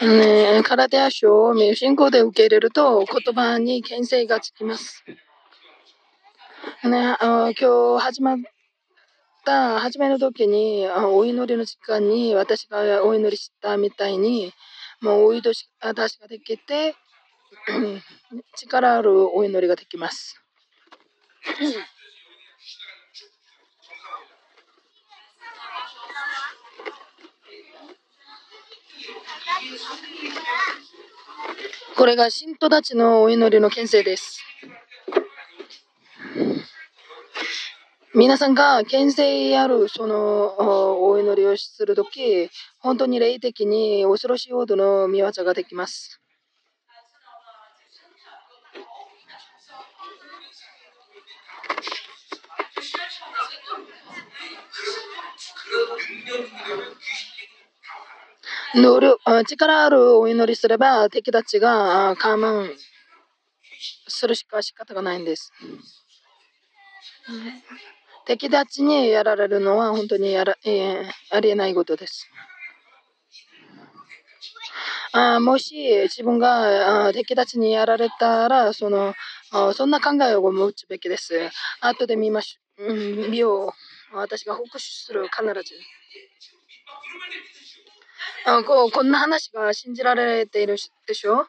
[0.00, 5.04] ね、空手や書を信仰で受け入れると言葉に牽制がつきます。
[6.84, 8.36] ね、今日始まっ
[9.44, 14.52] た初めの時にお祈りの時間に私がお祈りしたみたいに
[15.00, 16.94] もうお祈り私ができて
[18.56, 20.40] 力あるお祈りができます。
[31.96, 34.40] これが信徒たちのお祈りの牽制です。
[38.14, 46.20] 皆さんが牽制あるそのお祈りをするとき、本当に霊的に恐ろしいほどの見業ができます。
[58.74, 62.70] 能力力あるお祈りすれば敵たちが我慢
[64.06, 65.52] するしか仕方がないんです。
[68.26, 72.28] 敵たちにやられるのは本当にやら、えー、ありえないことです。
[75.12, 79.14] あもし自分が敵たちにやられたらその
[79.74, 81.50] そんな考えを持つべきです。
[81.80, 82.92] 後で見ましょう。
[82.92, 83.74] うん、見よ
[84.12, 84.16] う。
[84.16, 85.74] 私が復讐する必ず。
[88.46, 91.46] あこうこんな話が信じられているでしょ？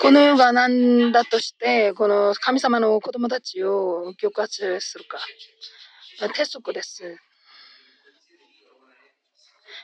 [0.00, 5.18] この世が何だとして、この神様の子供たちを抑圧するか。
[6.34, 7.16] 鉄則です。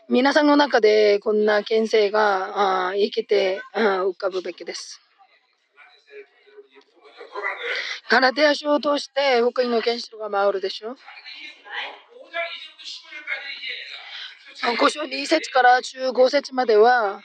[0.08, 5.00] 皆さんの中でこんな牽制が生きて浮かぶべきです。
[8.10, 10.96] ガラテヤ書を通して福音の原子炉が回るでしょ？
[14.76, 17.20] 5章2節から15節までは、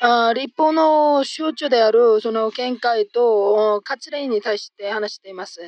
[0.00, 5.60] あ立法の象徴であるその見解と割礼に対して話しています。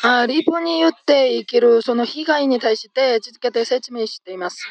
[0.00, 4.66] あ立法によって生きるその被害に対して続けて説明しています。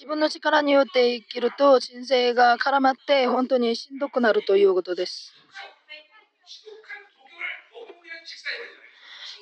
[0.00, 5.34] 自分の力によって生きると人生が絡まって本当にしんどくなるということです。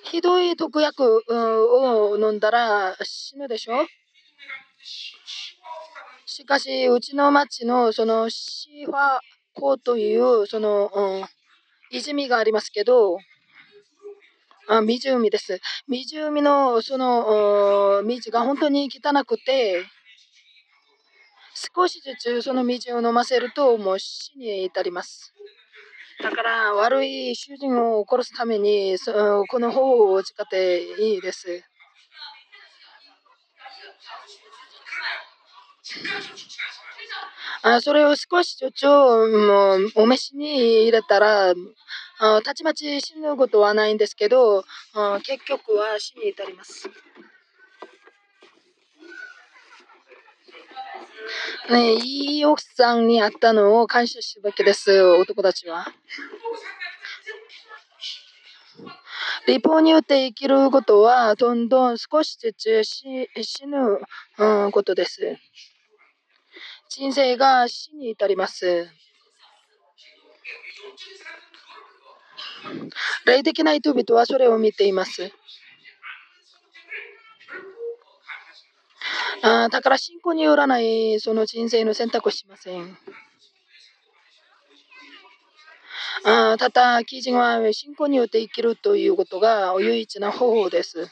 [0.03, 3.87] ひどい毒薬を飲んだら死ぬでしょ？
[6.27, 9.21] しかし、うちの町のそのシファ
[9.55, 11.25] 湖というその、うん、
[11.93, 13.19] 泉がありますけど、
[14.69, 15.61] あ湖です。
[15.87, 19.85] 湖のその水が本当に汚くて、
[21.75, 25.35] 少しずつその水を飲ませるともう死に至ります。
[26.23, 31.63] だから悪い主人を殺すためにそこの方法を使っていいです。
[37.63, 41.55] あそれを少しずつもうお召しに入れたら
[42.21, 44.65] あたちまち死ぬことはないんですけど
[45.25, 46.89] 結局は死に至ります。
[51.71, 55.87] ね、いい奥さんに会ったのを感謝すべきです、男たちは。
[59.47, 64.01] 立法によって生きることは、どんどん少しずつ死ぬ、
[64.39, 65.37] うん、ことです。
[66.89, 68.89] 人生が死に至ります。
[73.27, 75.31] 霊的な人々はそれを見ています。
[79.43, 82.99] あだから信仰によらないその人生の選択をしません。
[86.25, 91.09] あただ、基人は信仰によって生きるということが唯一な方法です。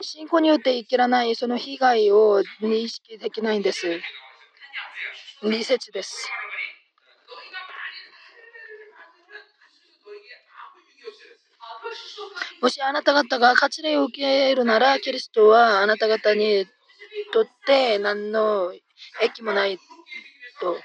[0.00, 4.00] 信仰によって生きらないその被害を認識できないんです。
[5.42, 6.28] 理説です。
[12.60, 16.66] もしあなた方が割礼を受けるなら、キリストはあなた方に
[17.32, 18.72] とって何の
[19.22, 19.78] 益もない
[20.60, 20.76] と。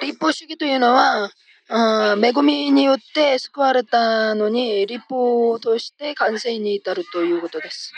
[0.00, 1.30] 立法主義というのは、
[1.68, 7.92] 恵みによって救われたのに、立法として完成に至るということです。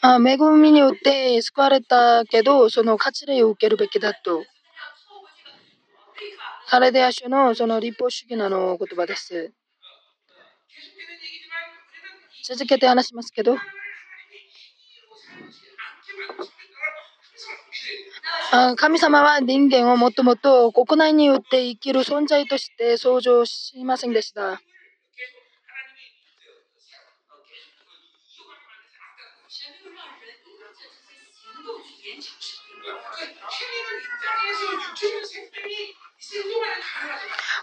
[0.00, 4.44] あ恵みによって救われたけど、その割礼を受けるべきだと。
[6.68, 9.52] カレデア書のその立法主義なの言葉です。
[12.44, 13.56] 続けて話しますけど。
[18.76, 24.60] 神様は人間をもっともっと国内によって生きる存在として創造しませんでした。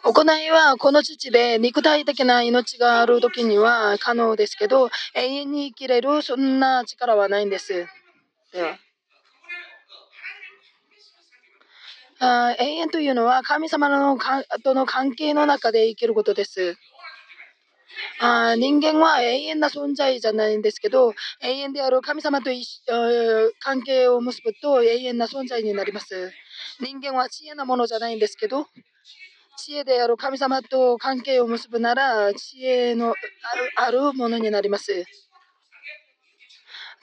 [0.04, 7.88] 行いはこの土で肉体的な命がある時には可能ですけど永遠に生きれるそんな力はないんです。
[8.54, 8.80] で
[12.19, 14.18] あ永遠というのは神様の
[14.63, 16.77] との関係の中で生きることです。
[18.19, 22.50] あ人間は永遠な存在じゃないんですけど永遠である神様と
[23.59, 26.31] 関係を結ぶと永遠な存在になります。
[26.80, 28.68] 人間は知恵なものじゃないんですけど
[29.57, 33.15] 知恵である神様と関係を結ぶなら知恵の
[33.77, 35.06] あるものになります。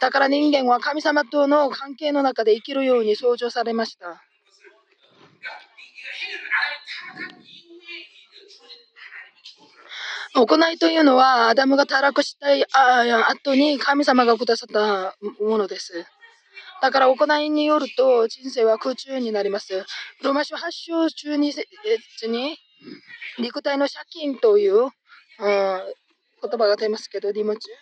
[0.01, 4.21] だから人間は神様との関係の中で生きるように創造されました。
[10.35, 15.15] 行いというのは、アダムが堕落したあ後に神様がくださった
[15.45, 16.07] ものです。
[16.81, 19.85] だから行いによると人生は空中になります。
[20.23, 21.53] ローマ書8章中に
[22.29, 22.57] に
[23.39, 24.91] 肉体の借金という、うん、
[25.39, 27.73] 言葉が出ますけど、リモチュ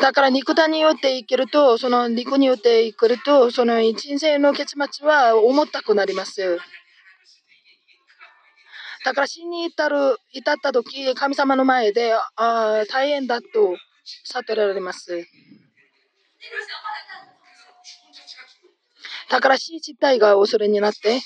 [0.00, 6.58] だから肉体によって生きると、その肉によって生きると、その人生の結末は重たくなります。
[9.04, 13.76] だから死に至る至った時、神様の前であ大変だと
[14.24, 15.26] 悟られます。
[19.30, 21.20] だから死自体が恐れになって、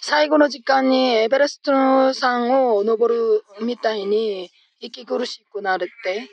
[0.00, 6.28] 最後の時間にエベレスト山を登るみたいに息苦しくなるって。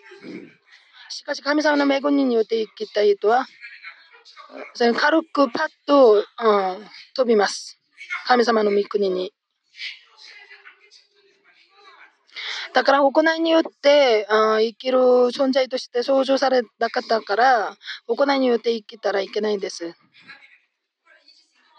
[1.09, 3.45] しかし神様の恵みによって生きた人は、
[4.73, 6.23] それ軽くパッと、うん、
[7.15, 7.79] 飛びます。
[8.27, 9.33] 神様の御国に。
[12.73, 19.93] だから行いによってあ生きる存在として創造された方から行いによって生きたらいけないんです。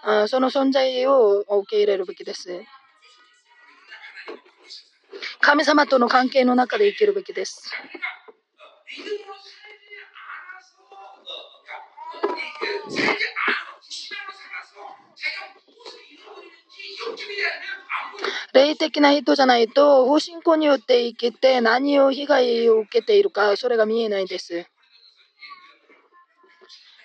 [0.04, 2.62] あその存在を受け入れるべきです。
[5.40, 7.70] 神様との関係の中で生きるべきです。
[18.52, 24.66] 霊的な人じゃないと、不信仰によって生きて何を被害を受けているか、それが見えないです。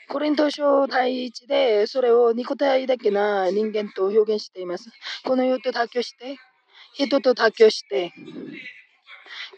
[0.09, 4.89] コリント書第一で、それを肉体的な人間と表現しています。
[5.23, 6.37] この世と妥協して、
[6.93, 8.13] 人と妥協して、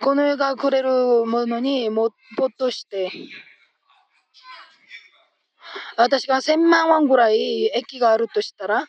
[0.02, 3.12] この世がくれるものにも没頭して、
[5.98, 8.88] 私が1000万ワンぐらい駅があるとしたら、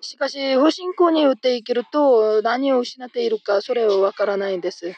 [0.00, 4.94] しかし、不信仰によって生きると何を失っているか、それはわからないんです。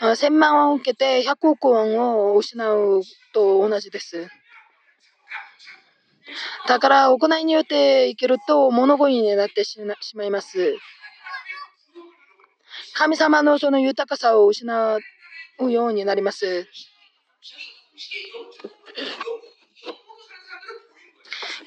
[0.00, 3.02] 1000万ワンを受けて100億ワンを失う
[3.32, 4.28] と同じです。
[6.66, 9.78] だから、行いによって生きると物乞いになってし
[10.14, 10.76] まいます。
[12.94, 14.98] 神様のその豊かさを失
[15.58, 16.66] うようになります。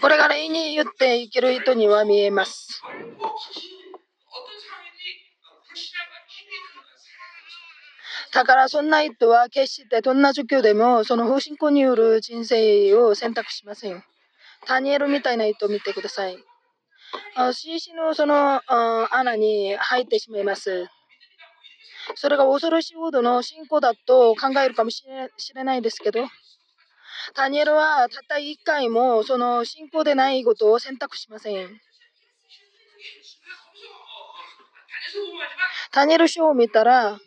[0.02, 2.82] これが例に言って生きる人には見えます。
[8.32, 14.04] だからそんな人は決してどんな状況でもその不信仰による人生を選択しません。
[14.70, 16.38] タニエルみたいな人を見てください。
[17.54, 18.62] 獅子のその
[19.12, 20.88] 穴に入ってしまいます。
[22.14, 25.04] それが恐ろしいほどの信仰だと考えるかもし
[25.56, 26.24] れないですけど、
[27.34, 31.82] タニエルはたった一回もその信仰でないことを選択しません。
[35.92, 37.18] タニエル書を見たら、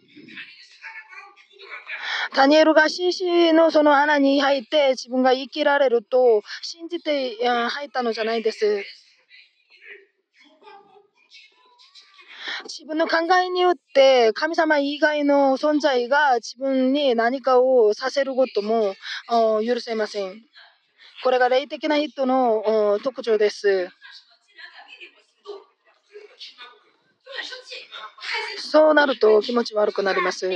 [2.34, 8.84] タニエルが獅子のその穴に入って自分が生きられると信じて入ったのじゃないです。
[12.64, 18.94] 自分の考えによって神様以外の存在が自分に何かをさせることも
[19.64, 20.40] 許せません。
[21.24, 23.88] これが霊的な人の特徴です。
[28.58, 30.48] そうなると気持ち悪くなります。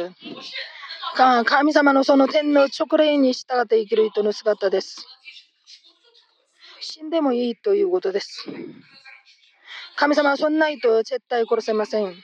[1.17, 5.07] 神様のその天の直令に従って生きる人の姿です。
[6.81, 8.45] 死んでもいいということです。
[9.97, 12.15] 神様はそんな人を絶対殺せません。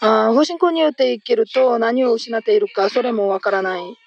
[0.00, 3.98] あ不信仰によって生きると何を失っているかそれもわからない。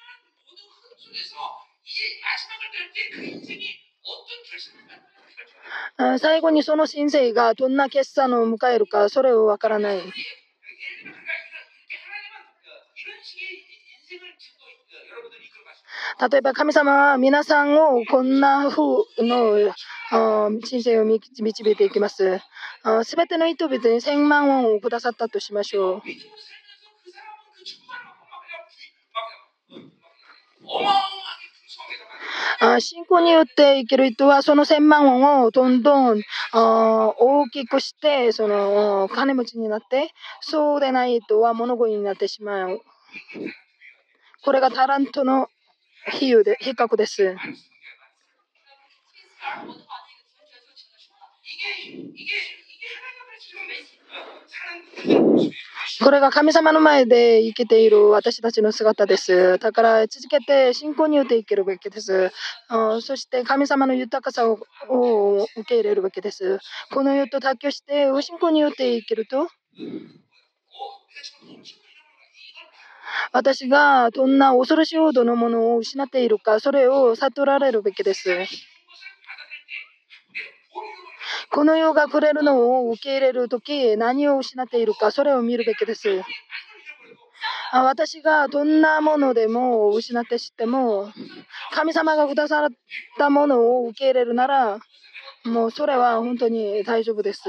[6.19, 10.01] 最後にその神聖がどんな決算を迎えるかそれをわからない。
[16.29, 18.81] 例えば神様は皆さんをこんな風
[19.19, 19.73] の
[20.61, 22.39] 人生を導いていきます。
[23.03, 26.01] すべての人々に1000万ウォンをくださったとしましょう。
[32.79, 36.21] 信仰によって生きる人はその1000万ウォンをどんどん
[36.53, 40.11] 大きくしてその金持ちになって
[40.41, 42.81] そうでない人は物乞いになってしまう。
[44.43, 45.49] これがタラントの
[46.11, 47.35] 比喩で比較です。
[56.03, 59.57] これが神様の前で生きている私たちの姿です。
[59.57, 62.31] だから続けて信仰によって生きるべきです。
[63.01, 64.59] そして神様の豊かさを
[65.55, 66.59] 受け入れるべきです。
[66.91, 69.47] この世と妥協して信仰によって生きると
[73.31, 78.29] 私がどんな恐ろしいほどのものを失っているか、それを悟られるべきです。
[81.51, 86.21] この世がくれるのを受け入れるとき、何を失っているか、それを見るべきです。
[87.73, 91.11] 私がどんなものでも失ってしても、
[91.73, 92.69] 神様がくださっ
[93.17, 94.79] たものを受け入れるなら、
[95.45, 97.41] もうそれは本当に大丈夫です。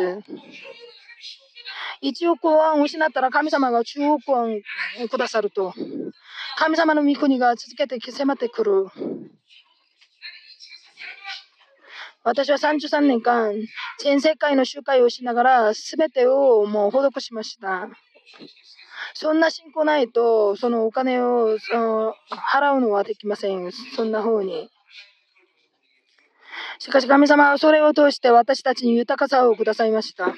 [2.02, 5.74] 1億ウォン失ったら神様が10億ウォンくださると。
[6.56, 8.86] 神様の御国が続けて迫ってくる。
[12.24, 13.54] 私は33年間、
[14.02, 17.88] 全世界の集会をしながら、すべてをもう施しました。
[19.14, 21.56] そんな信仰ないと、そのお金を
[22.30, 23.72] 払うのはできません。
[23.72, 24.68] そんな風に。
[26.80, 30.34] しかし神様はそれを通して私たちに豊かさをくださいました。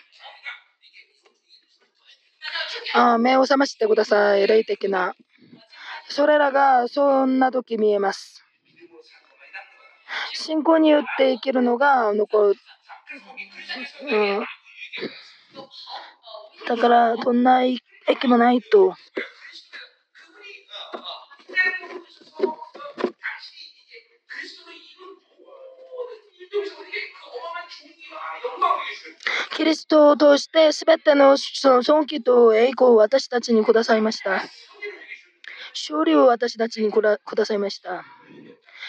[2.94, 4.46] あ目を覚ましてください。
[4.46, 5.14] 霊的な。
[6.08, 8.44] それらがそんな時見えます。
[10.34, 12.56] 信仰によって生きるのが残る。
[14.10, 14.46] うん、
[16.66, 17.80] だから、どんな駅
[18.26, 18.94] もないと。
[29.56, 34.42] キリストを通してすべての尊敬と栄光を私たちにくださいました。
[35.74, 38.04] 勝利を私たちにくださいました。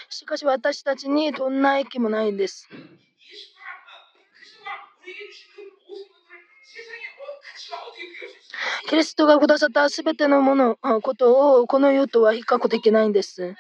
[0.10, 2.70] しかし私たちにどんな益もないんです。
[8.88, 13.56] キリストがくださったすべてのもの、ことをこの世とは比較できないんです。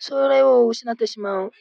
[0.00, 1.52] それを失ってしまう。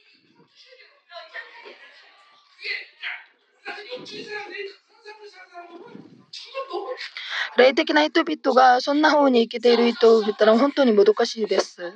[7.57, 11.93] 霊的な人々がそんな方に生きている人を見たら本当にもどかしいです。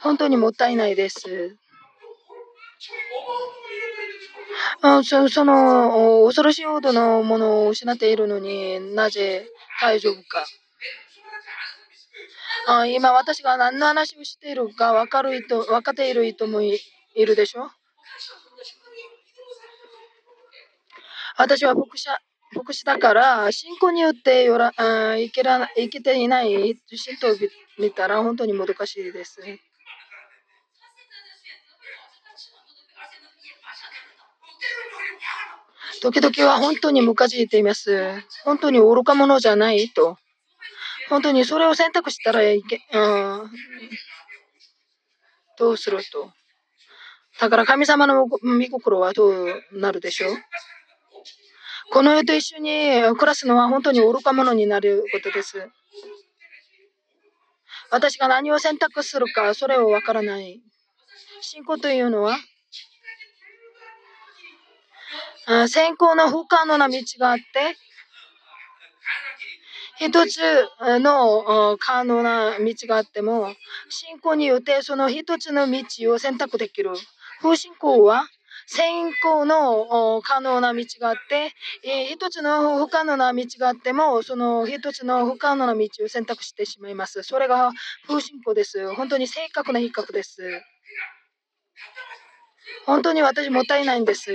[0.00, 1.56] 本当にもったいないです。
[5.04, 9.46] そその恐ろしいほどのものを失っているのになぜ
[9.80, 10.44] 大丈夫か。
[12.66, 16.78] あ今私が何の話をしているか分かる人分かっている人もい
[17.14, 17.70] いるでしょ？
[21.38, 22.08] 私は牧師
[22.54, 27.34] 牧師だから信仰によってよらあ生きら生きていない信徒を
[27.78, 29.40] 見たら本当にもどかしいです。
[36.02, 38.20] 時々は本当にムカついています。
[38.44, 40.18] 本当に愚か者じゃないと。
[41.08, 43.50] 本当にそれを選択したらいけ、うん、
[45.58, 46.32] どうすると。
[47.42, 48.38] だから神様の御
[48.70, 50.36] 心はどうなるでしょう
[51.90, 55.68] この世と一緒に暮らすのは本当に愚か者になることです。
[57.90, 60.62] 私が何を選択するか、それをわからない。
[61.40, 62.38] 信仰というのは、
[65.68, 67.42] 先行の不可能な道があって、
[69.98, 70.38] 一つ
[71.00, 73.52] の可能な道があっても、
[73.88, 76.92] 信仰によってその一つの道を選択できる。
[77.42, 78.28] 不信仰は
[78.66, 81.52] 先行の可能な道があって、
[81.84, 87.24] えー、一つの不可能な道があっても、その一つの不可能な道を選択してしまいます。
[87.24, 87.72] それが
[88.06, 88.94] 不信仰です。
[88.94, 90.62] 本当に正確な比較です。
[92.86, 94.32] 本当に私もったいないんです。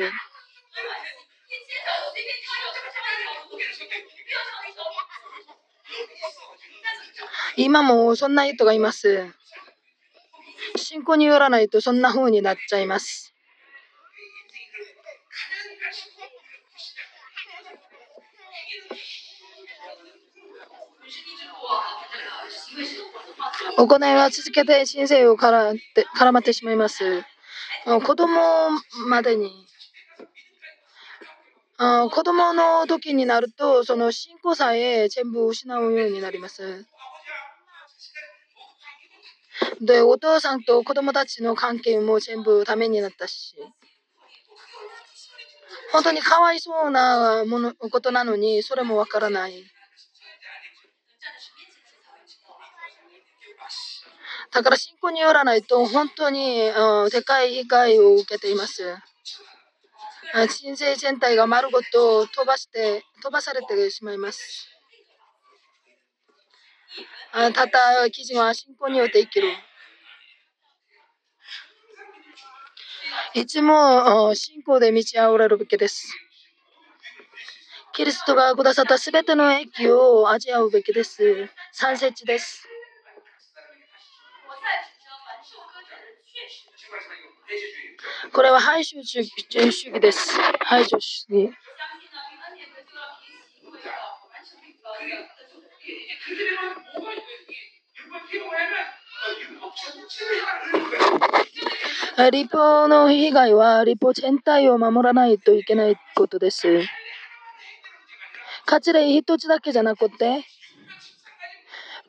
[7.55, 9.33] 今もそんな人がいます。
[10.75, 13.33] 信仰によらないとそんな風になっちゃいます。
[23.77, 27.23] 行いは続けて人生を絡って絡まってしまいます。
[27.85, 28.71] 子供
[29.07, 29.51] までに
[31.77, 36.85] 子供の時になるとその信仰さえ全部失うようになります。
[39.81, 43.55] で、お父さんと子供たちの関係も全部ダメになったし、
[45.91, 49.63] 本当にかわいそうなものことなのに、それもわからない。
[54.51, 58.95] だから信仰によらないと本当に、うん、でかい被害を受けています。
[60.49, 64.67] 人生全体が丸ごと飛ばして、飛ばされてしまいます。
[67.31, 69.49] たった記事は信仰によって生きる。
[73.33, 76.07] いつも信仰で満ち溢れるべきです。
[77.93, 81.49] キリストがくださったすべての益を味わうべきです。
[81.71, 82.67] 三節です。
[88.33, 90.39] これは排除主義です。
[90.61, 91.51] 排除主義。
[102.31, 106.67] 立法の被害は立法全体を守らないといけないことです。
[108.65, 110.43] 勝ち例一つだけじゃなくて、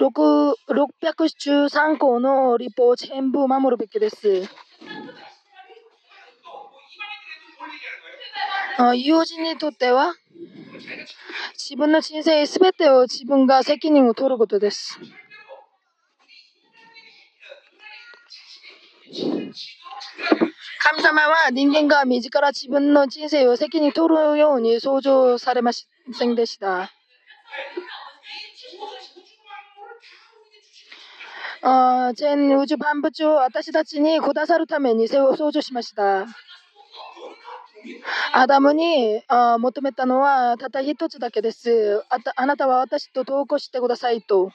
[0.00, 4.48] 613項の立法を全部守るべきです。
[8.94, 10.14] 友人にとっては、
[11.54, 14.98] 自分の人生すべてを自分が責任を取ることです。
[19.10, 26.90] 神様は人間が自ら自分の人生を責任取るように創造されませんでした。
[31.60, 36.26] あ全宇宙万物を私たちにくださるために創造しました。
[38.32, 42.04] アダムにあ求めたのはたった一つだけです。
[42.10, 44.52] ああなたは私と同行してくださいと。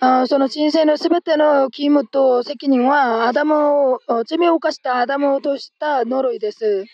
[0.00, 6.84] あその人生のすべての義務と責任はアダムを罪を犯したアダムを通した呪いです。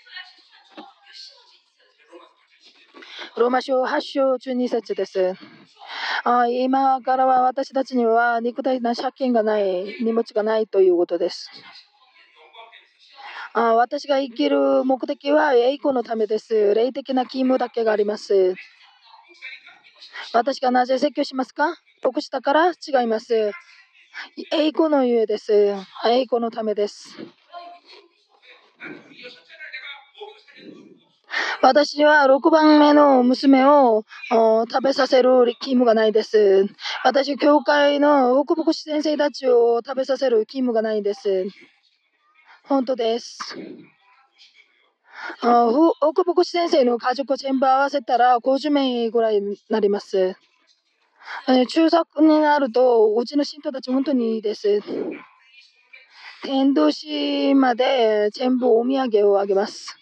[3.36, 5.34] ローマ書8章12節です。
[6.24, 11.50] あ今からは私たちには肉体な借金がない、荷物がないということです。
[13.54, 16.74] あ私が生きる目的は栄光のためです。
[16.74, 18.54] 霊的な義務だけがあります。
[20.32, 23.52] 私がなぜ説教しますか牧師だから違います。
[24.52, 25.52] 栄光のゆえです。
[26.06, 27.16] 栄光のためです。
[31.62, 36.66] 私は6番目の娘を食べさせる義務がないです。
[37.04, 41.46] 私、教会の北牧師先生たちを食べさせる義務がないです。
[42.64, 43.38] 本当です。
[45.40, 50.34] 北牧師先生の家族全部合わせたら50名ぐらいになります。
[51.48, 54.80] え中作になると、うちの信徒たち本当にいいです。
[56.42, 59.96] 天童市まで全部お土産をあげます。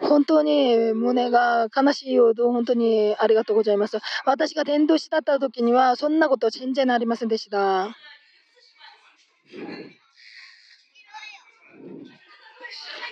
[0.00, 3.98] 本当に胸が悲しいようで本当にありがとうございます。
[4.24, 7.96] 私が伝道師だった時にはそんなこと全然ありませんでした。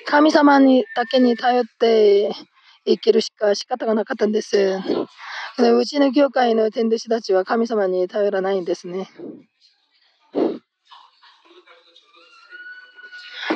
[0.06, 2.32] 神様にだけに頼って
[2.84, 4.78] 生きるしか仕方がなかったんです。
[5.56, 9.08] うちの教会の天童市たちは神様に頼らないんですね。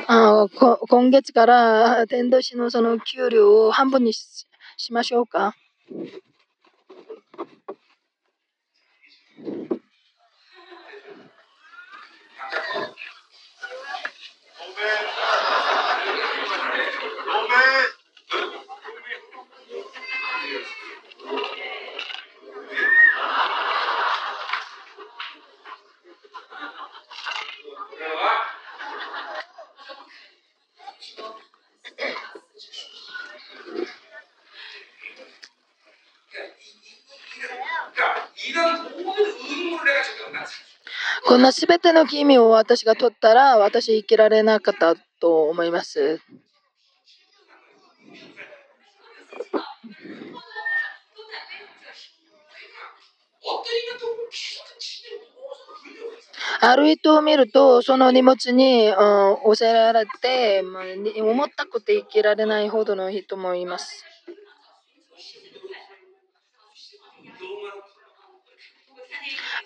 [0.06, 0.46] あ
[0.88, 4.46] 今月から 天童市のその給料を半分にし
[4.92, 5.54] ましょうか。
[41.26, 46.20] このすべての君を私が取ったら私生きられなかったと思います。
[56.61, 64.04] 歩いてを見るとその荷物に、うん、押せられて、まあ、たくて生きられないほどの人もいます。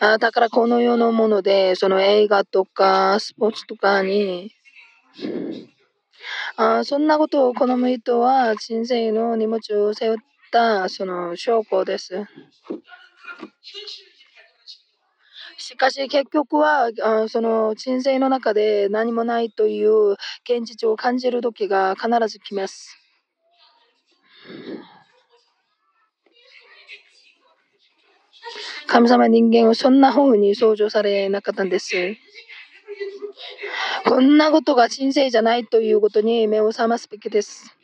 [0.01, 4.53] あだからこの世のもので、その映画とかスポーツとかに、
[6.57, 10.19] あそんなことを好む人は人生の荷物を背負っ
[10.51, 12.25] たその証拠です。
[15.57, 20.13] しかし結局はあその人生の中で何もないという
[20.45, 22.99] 現実を感じる時が必ず来ます。
[28.93, 32.15] 神様人間をそんな風に創造されなかったんです。
[34.05, 37.75] こんなことが人生じゃないということに目を覚ますべきです。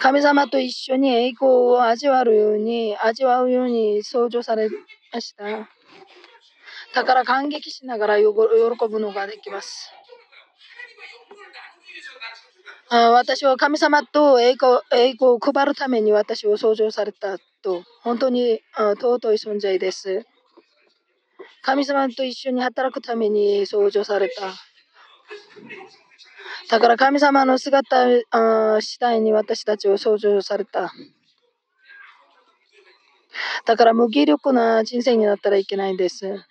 [0.00, 4.70] 神様と一緒に栄光を味わうように、味わうように創造され
[5.12, 5.44] ました。
[6.94, 9.92] だから感激しながら喜ぶのができます。
[12.88, 20.26] あ私は神様と栄光栄光を配るために私を創造されたと、本当に尊い存在です。
[21.62, 24.52] 神様と一緒に働くために創造された。
[26.68, 28.06] だから神様の姿
[28.80, 30.92] 次第に私たちを創造された。
[33.64, 36.44] だから無気力な人生になったらいけないんです。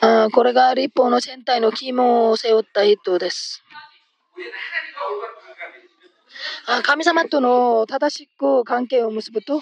[0.00, 3.64] あこれが立法の船体の肝を背負った人です。
[6.82, 9.60] 神様との正しく関係を結ぶと、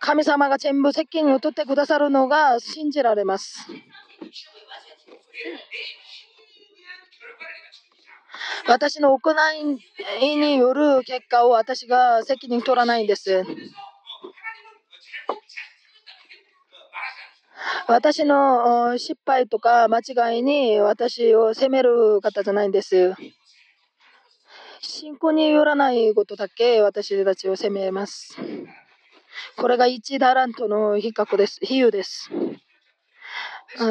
[0.00, 3.66] 神様が全部責任を取ってくださるのが信じられます。
[8.68, 9.32] 私の行
[10.22, 13.44] いによる結果を私が責任取らないんです。
[17.88, 23.14] 私の失敗とか間違いに私を責める方じゃないんです。
[24.80, 28.36] 信仰によらないことだけ私たちを責めます。
[29.56, 31.58] これが一ダラントの比較です。
[31.62, 32.30] 比喩です。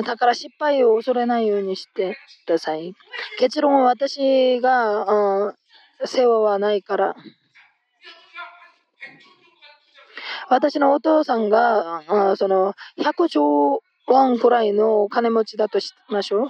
[0.05, 2.93] だから失敗を恐れないようにしてください。
[3.39, 5.53] 結論は私が
[6.05, 7.15] 世話はないから。
[10.49, 16.47] 私のお父さんがあその100兆ウォンくらいのお金持ちだとしましょう。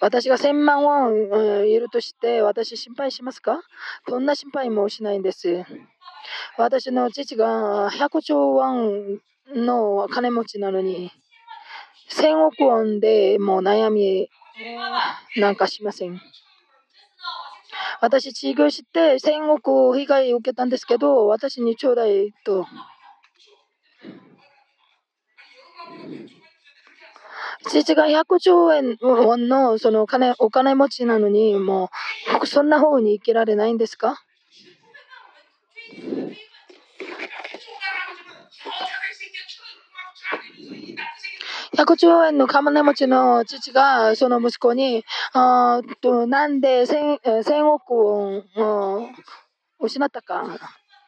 [0.00, 3.60] 私が1000万ウォンいるとして私心配しますか？
[4.08, 5.64] どんな心配もしないんです。
[6.56, 9.18] 私の父が100兆ウォ
[9.56, 11.12] ンの金持ちなのに
[12.10, 14.28] 1000億ウォンでもう悩み
[15.36, 16.20] なんかしません。
[18.00, 22.66] 私、治療して戦国被害を受けたんですけど、私にちょうだいと。
[27.68, 31.90] 父が100兆円のその金お金持ちなのに、も
[32.42, 34.22] うそんな方に生きられないんですか？
[41.80, 48.42] 100兆円の金持ちの父がその息子に、あとなんで 1000, 1000億を
[49.80, 50.58] 失ったか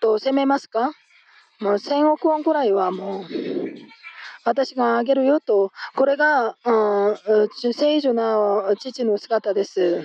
[0.00, 0.92] と責めますか？
[1.60, 3.24] もう1000億ウォンくらいはもう
[4.44, 7.16] 私があげるよと、これが、うん、
[7.74, 10.02] 聖女な父の姿です。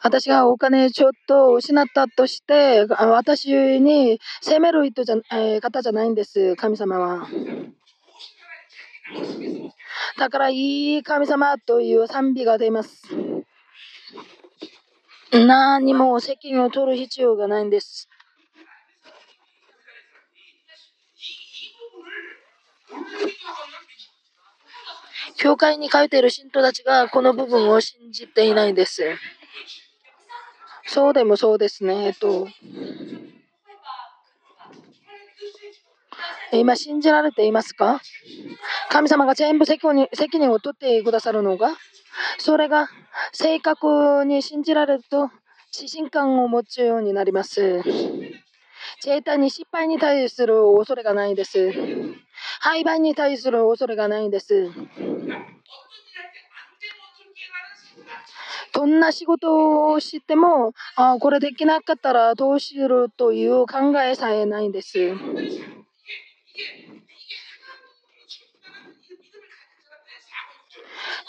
[0.00, 7.28] 私がお金ちょっと失ったとして、私に責める人じゃ、えー、方じゃないんです、神様は。
[10.18, 13.02] だから、いい神様という賛美が出ます。
[15.32, 18.08] 何も責任を取る必要がないんです。
[25.36, 29.16] 教会に書いている信徒たちがこの部分を信じていないんです。
[30.88, 32.06] そうでもそうですね。
[32.06, 32.48] えっと、
[36.52, 38.00] 今信じられていますか？
[38.88, 41.76] 神様が全部責任責任を取ってくださるのが？
[42.38, 42.88] それが
[43.32, 45.30] 正確に信じられると
[45.72, 47.82] 自信感を持つようになります。
[49.00, 51.70] 生誕に失敗に対する恐れがないです。
[52.60, 54.70] 廃盤に対する恐れがないんです。
[58.78, 65.16] どんな仕事をしても、あこれできなかったらどうしるという考えさえないんです。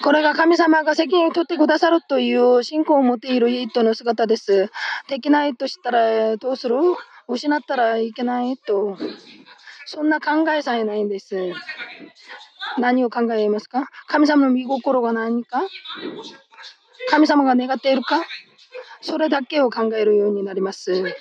[0.03, 4.69] これが神様が責任を取ってくださるという信仰を持っている人の姿です。
[5.07, 6.75] できないとしたらどうする？
[7.27, 8.95] 失ったらいけないと。
[9.88, 11.51] そんな考えさえないんです。
[12.77, 13.89] 何を考えますか？
[14.07, 15.63] 神様の見心が何か？
[17.09, 18.23] 神様が願っているか？
[19.01, 21.15] それだけを考えるようになります。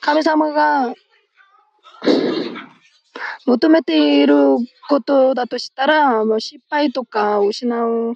[0.00, 0.94] 神様が
[3.46, 4.34] 求めている
[4.88, 8.14] ことだとしたら、もう失敗とか失う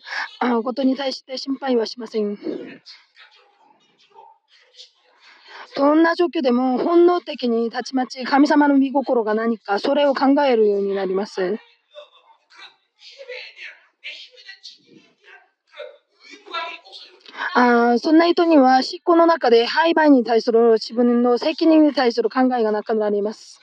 [0.62, 2.38] ことに対して心配はしません。
[5.76, 11.58] どんな状況でも本能的にたちまち神様の御心が何か、それを考えるようになります。
[17.54, 23.60] あそんな人には執行の中で廃売に対する自分の責任に対する考えがなくなります。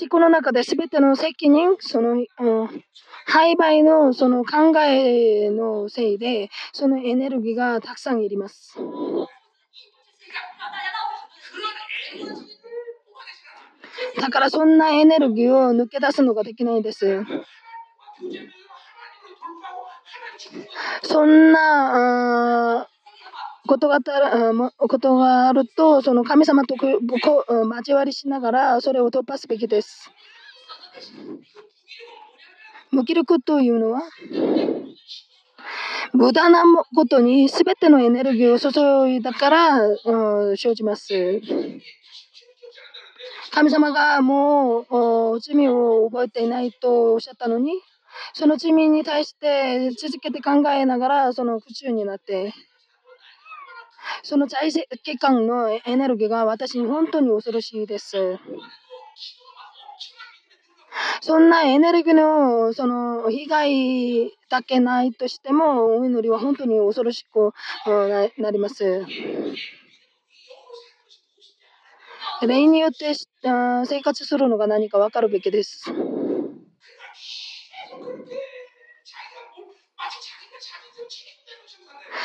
[0.00, 2.26] 思考の中で全ての責任、その、うん、
[3.26, 8.76] 廃売のその考えのせいで、そのエネルギーがたくさんいります。
[14.20, 17.24] だからそんなエネルギーを抜け出すのができないです。
[21.02, 22.86] そんな、
[23.66, 23.98] ことが
[24.78, 30.10] ことがあると、その神様と交わりしながら、それを突破すべきです。
[32.90, 34.02] 無気力というのは、
[36.12, 41.40] 無駄なことに全てのエネルギーを注いだから、うん、生じます。
[43.52, 44.80] 神様がも
[45.34, 47.72] う罪を覚えていないとおっしゃったのに、
[48.32, 52.52] その罪に対して続けて考えながら、その苦中になって、
[54.22, 58.38] その在籍感のエネルギーが私に本当に恐ろしいです。
[61.22, 67.52] そんなエネルギーのその被害だけないとしても、お祈りは本当に恐ろしく
[68.38, 69.04] なります。
[72.42, 75.92] 例によって生活するのが何か分かるべきです。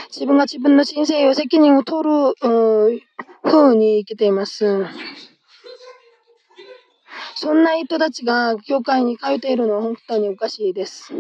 [0.10, 2.36] 自分が自分の人生を責任を取る
[3.44, 4.86] 風に生きています。
[7.36, 11.14] そんな人たちが教会に通っているのは本当におかしいです。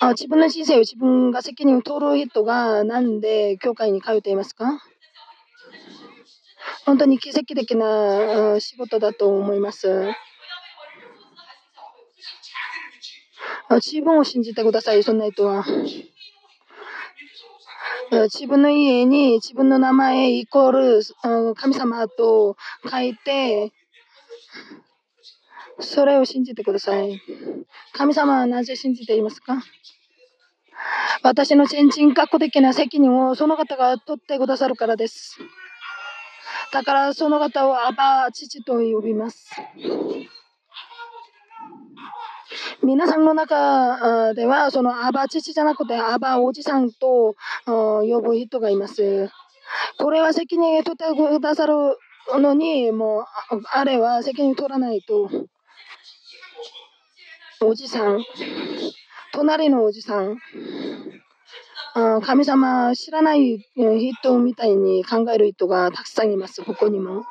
[0.00, 4.82] あ自分の人生を自分が責任を取る人がなんで教会に通っていますか？
[6.86, 10.12] 本当に奇跡的な仕事だと思います。
[13.70, 15.64] 自分を信じてください、そんな人は。
[18.22, 22.56] 自分の家に自分の名前イコール神様と
[22.88, 23.72] 書いて、
[25.80, 27.20] それを信じてください。
[27.92, 29.62] 神様はなぜ信じていますか？
[31.22, 35.38] 私の先人格的な責任をその方が取ってくださるからです。
[36.72, 39.50] だからその方をアバ父と呼びます。
[42.82, 47.34] 皆さんの中では、そのアバ父じゃなくて、アバおじさんと
[47.66, 49.30] 呼ぶ人がいます。
[49.98, 51.74] これは責任を取ってくださる
[52.40, 53.24] のに、もう、
[53.72, 55.30] あれは責任取らないと。
[57.60, 58.22] おじさん、
[59.32, 60.38] 隣のおじさん、
[62.22, 67.24] 神様知らない人みたいに考える人がたくさんいます、ここにも。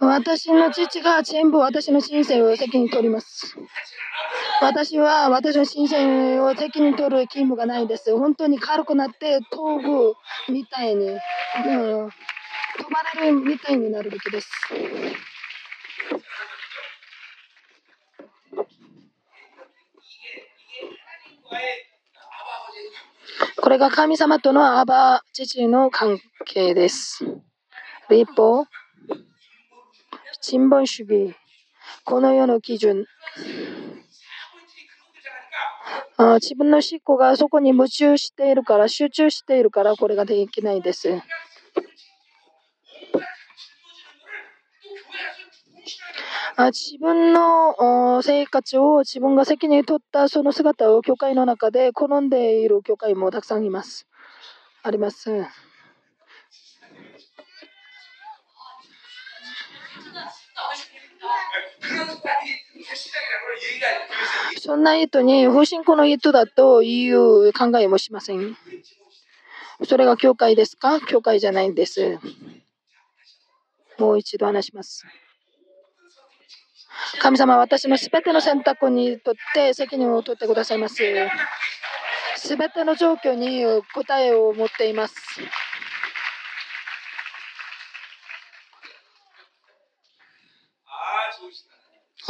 [0.00, 3.54] 私の父が全部私の人生を責任取ります。
[4.62, 8.16] 私は私の人生を責任取る義務がないです。
[8.16, 10.14] 本当に軽くなって飛ぶ
[10.48, 14.50] みたいに、うん、飛ばれるみたいになるべきです。
[23.60, 27.22] これが神様とのアバ父の関係です。
[28.08, 28.64] 立法
[30.42, 31.34] 新本主義、
[32.04, 33.04] この世の基準、
[36.16, 41.20] あ自分の思考がそこに夢中しているから、集中しているから、これができないです。
[46.56, 54.06] あ自分の生活を自分が責任を取ったその姿を教会の中で好んでいる教会もたくさんいます。
[54.82, 55.30] あります。
[64.58, 68.56] そんな人に、不信仰の人だという考えもしません。
[69.84, 71.00] それが教会ですか？
[71.00, 72.18] 教会じゃないんです。
[73.98, 75.04] もう一度話します。
[77.18, 81.02] 神様は私のすべての選択にとって責任を取ってくださいます。
[82.36, 85.14] すべての状況に答えを持っています。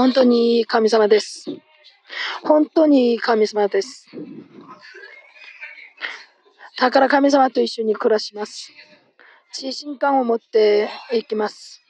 [0.00, 1.44] 本当に神様です。
[2.42, 4.06] 本当に神様です。
[6.78, 8.72] だから神様と一緒に暮らします。
[9.54, 11.82] 自信感を持っていきます。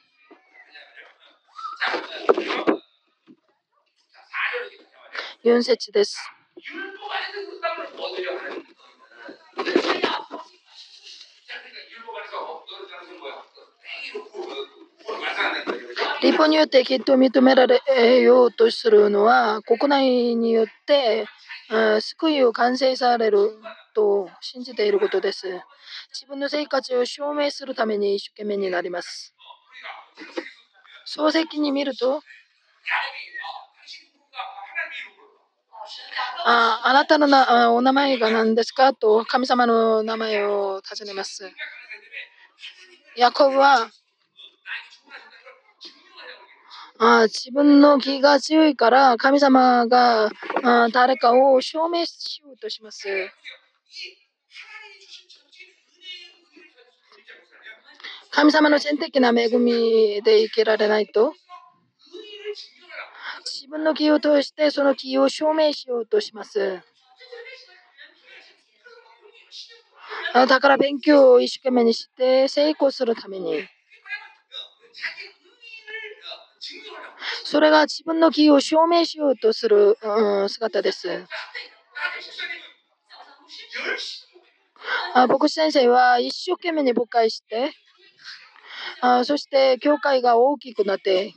[5.45, 6.17] 4節です。
[16.21, 17.81] 立法によってきっと認められ
[18.21, 21.25] ようとするのは国内によって
[21.99, 23.57] 救いを完成される
[23.95, 25.47] と信じていることです。
[26.13, 29.33] 自分の生活を証明するために一生懸命になります。
[31.07, 32.21] 漱石に見ると、
[36.45, 38.93] ああなたのなお名前が何ですか？
[38.93, 41.51] と神様の名前を尋ねます。
[43.17, 43.89] ヤコブは
[47.03, 50.29] あ自分の気が強いから神様が
[50.63, 53.07] あ誰かを証明しようとします。
[58.29, 61.33] 神様の全的な恵みで生きられないと
[63.45, 66.81] 自分の気を通してその気を証明しようとします。
[70.35, 73.63] だから勉強を一生懸命にして成功するために
[77.51, 81.25] それが自分の義を証明しようとする、うん、姿です。
[85.13, 87.73] あ牧師先生は一生懸命に誤解して
[89.01, 91.33] あそして教会が大きくなって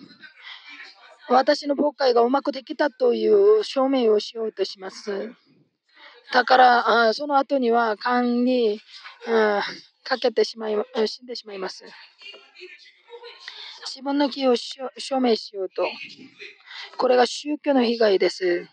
[1.29, 5.33] 私の牧会がうまくできたという証明をしようとします。
[6.33, 8.79] だからあその後には勘に
[10.05, 11.85] かけてしまい死んでしまいます。
[13.87, 15.87] 自分の義を証明しようと。
[16.97, 18.69] これが宗教の被害です。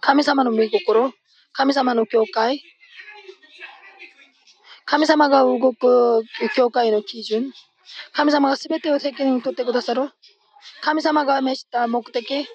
[0.00, 1.12] 神様の御心、
[1.52, 2.62] 神様の教会、
[4.84, 6.22] 神様が動く
[6.54, 7.52] 教会の基準、
[8.12, 10.10] 神様が全てを責任を取ってくださる、
[10.80, 12.46] 神様が召した目的、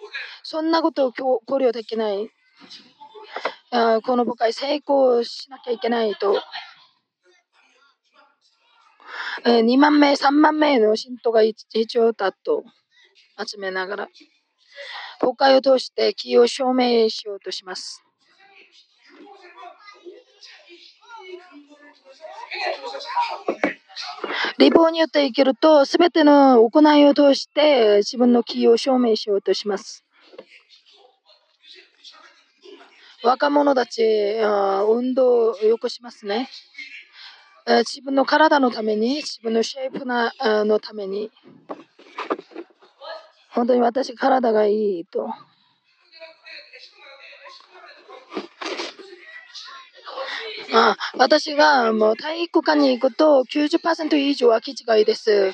[0.41, 2.29] そんなことを考慮できない。
[4.05, 6.39] この部会成功しなきゃいけないと
[9.45, 12.63] え2万名、3万名の信徒が必要だと
[13.45, 14.07] 集めながら、
[15.19, 18.01] 国会を通して気を証明しようとします。
[24.57, 30.05] 立法によって生きると、すべての行いを通して自分の気を証明しようとします。
[33.23, 34.03] 若者たち、
[34.87, 36.49] 運動をよくしますね。
[37.65, 40.33] 自分の体のために、自分のシェイプな
[40.65, 41.31] のために、
[43.49, 45.29] 本当に私、体がいいと。
[50.75, 55.53] あ私がもう体育館に行くと90%以上は気違いです。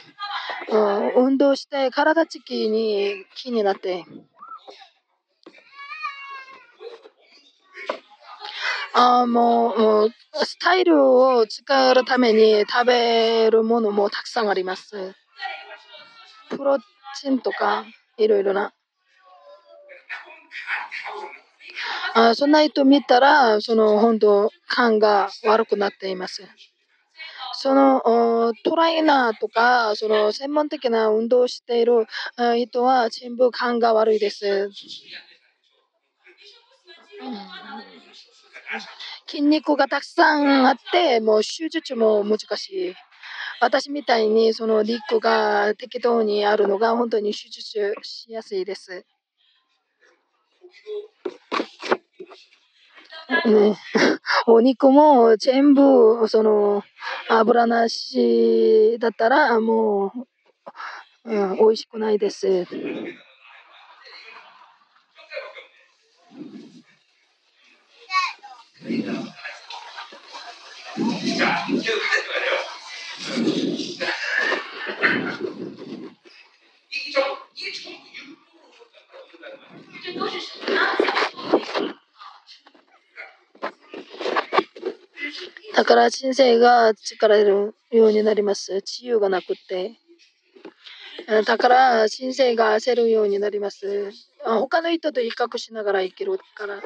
[0.70, 4.06] うん、運動して体つきに気になって。
[8.94, 15.16] あもうもうスタイルを使うために食べるものもたくさんあります。
[16.50, 16.78] プロ
[17.22, 17.86] チンとか
[18.18, 18.74] いろいろな。
[22.16, 26.44] あそんな人見たら、その本当、感が悪くなっています。
[27.54, 32.08] そのトライナーとか、その専門的な運動をしている
[32.58, 34.70] 人は全部感が悪いです。
[39.28, 42.96] 筋肉がたくさんあって、もう手術も難しい。
[43.62, 49.06] 私みたいにその肉が適当にあるのが本当に手術しやすいです。
[53.46, 53.78] ね、
[54.48, 56.84] お肉も全部その
[57.30, 60.14] 油なしだったらも
[61.26, 62.66] う、うん、美味しくないです。
[85.76, 88.74] だから人生が力るようになります。
[88.82, 90.00] 自由がなくて。
[91.46, 94.12] だから人生が焦るようになります。
[94.44, 96.82] 他の人と比較しながら生きるから。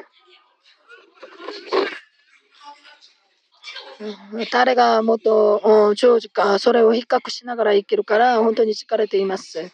[4.50, 9.70] 誰がもっと長寿か、それを比較しながら生きるから、本当に疲れています。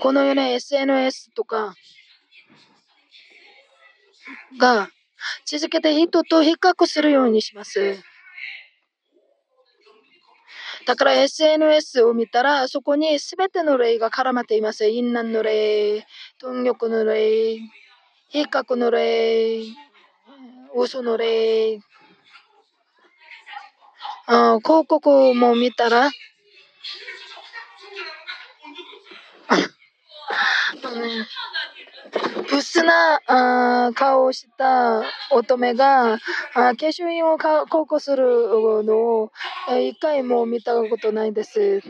[0.00, 1.74] このような SNS とか
[4.58, 4.88] が
[5.44, 7.96] 続けて人と比較するようにします。
[10.86, 14.86] だから SNS を見たら、そこに全ての例が絡まっています。
[14.86, 16.06] 淫乱の例、
[16.40, 17.58] 貪欲の例、
[18.28, 19.64] 比較の例、
[20.74, 21.80] 嘘の例、
[24.30, 26.10] あ広告も見たら、
[29.48, 29.56] あ
[30.82, 36.18] のブスなあ顔をした乙女があ
[36.52, 38.26] 化粧品を広告する
[38.84, 39.32] のを
[39.80, 41.80] 一回も見たことないです。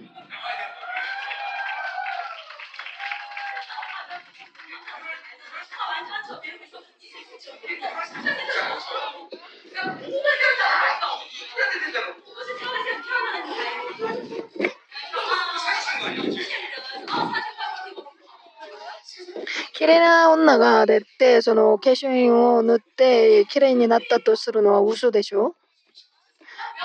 [19.75, 25.55] 綺麗な女が出て、その化粧品を塗って綺麗になったとするのは嘘でしょ？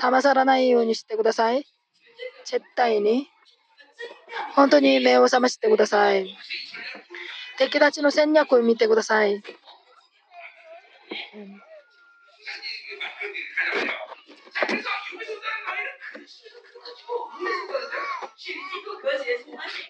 [0.01, 1.65] 騙されないようにしてください。
[2.45, 3.27] 絶対に。
[4.55, 6.35] 本当に目を覚ましてください。
[7.57, 9.43] 敵たちの戦略を見てください。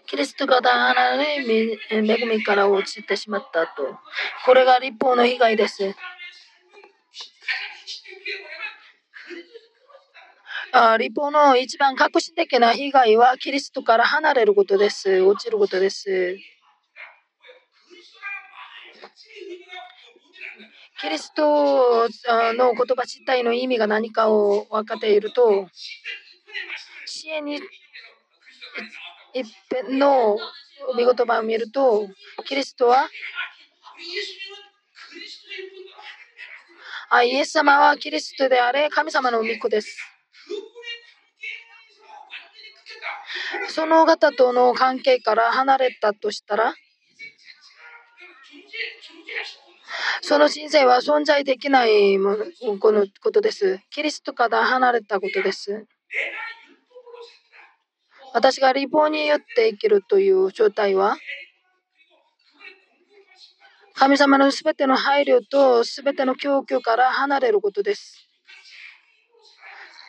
[0.05, 3.97] キリストが離れ、恵みから落ちてしまったと。
[4.45, 5.95] これが立法の被害です。
[10.75, 15.21] あ立法の一番革新的な被害はキリストから離れることです。
[15.21, 16.37] 落ちることです。
[20.99, 22.07] キリスト
[22.53, 25.67] の言葉自体の意味が何かを分かっていると、
[27.05, 27.59] 支援に
[29.33, 30.37] 一辺の
[30.95, 32.07] 御言葉を見ると、
[32.45, 33.07] キリストは
[37.09, 39.97] あイエス様はキリストであれ、神様の御子です。
[43.69, 46.73] その方との関係から離れたとしたら、
[50.21, 52.17] その人生は存在できない
[52.79, 53.79] このことです。
[53.91, 55.85] キリストから離れたことです。
[58.33, 61.15] 私が立法によって生きるという状態は、
[63.93, 68.27] 神様のすべての配慮とすべての供給から離れることです。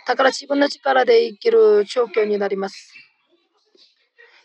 [0.07, 2.95] だから自分の力で生きる状況になります。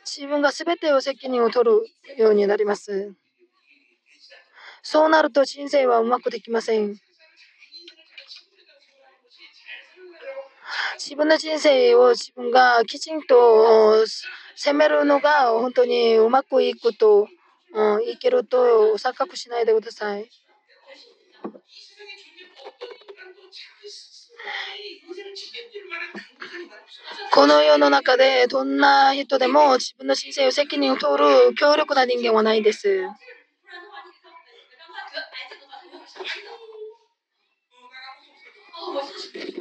[0.05, 1.85] 自分がすべてを責任を取る
[2.17, 3.13] ようになります。
[4.83, 6.95] そうなると人生はうまくできません。
[10.95, 14.05] 自分の人生を自分がきちんと
[14.55, 17.27] 責めるのが本当にうまくいくと、
[17.73, 20.29] うん、いけると錯覚しないでください。
[27.31, 33.07] この世の中でどんな人でも自分の人生を責任を取る強力な人間はないです。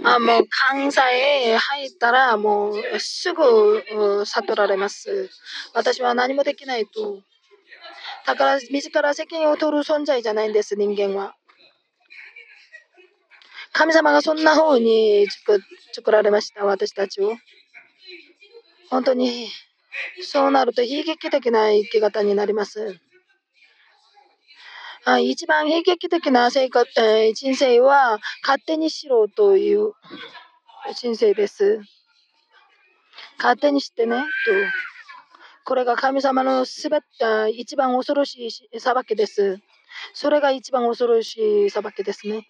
[0.05, 3.83] あもう関西へ入ったらもうすぐ
[4.25, 5.31] 悟られます。
[5.75, 7.23] 私は何もできないと。
[8.27, 11.35] だから自ら責任を取る存在じゃないんです、人間は。
[13.73, 15.61] 神様がそんな風に作
[15.93, 17.37] 作られました、私たちを。
[18.91, 19.49] 本当に
[20.23, 22.99] そうなると悲劇的な生き方になります。
[25.17, 29.93] 一番悲劇的な生活、えー、人生は勝手にしろという
[30.95, 31.81] 人生です。
[33.39, 34.25] 勝手にしてねと。
[35.65, 37.07] これが神様のすべて
[37.51, 39.59] 一番恐ろしい裁きです。
[40.13, 42.47] それが一番恐ろしい裁きですね。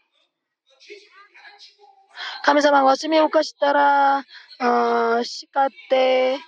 [2.42, 4.24] 神様が罪を犯したら、
[4.60, 6.38] あ叱って、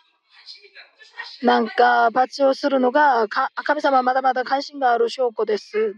[1.43, 5.95] なんか罰をするのが神様はまだまだ関心がある証拠です。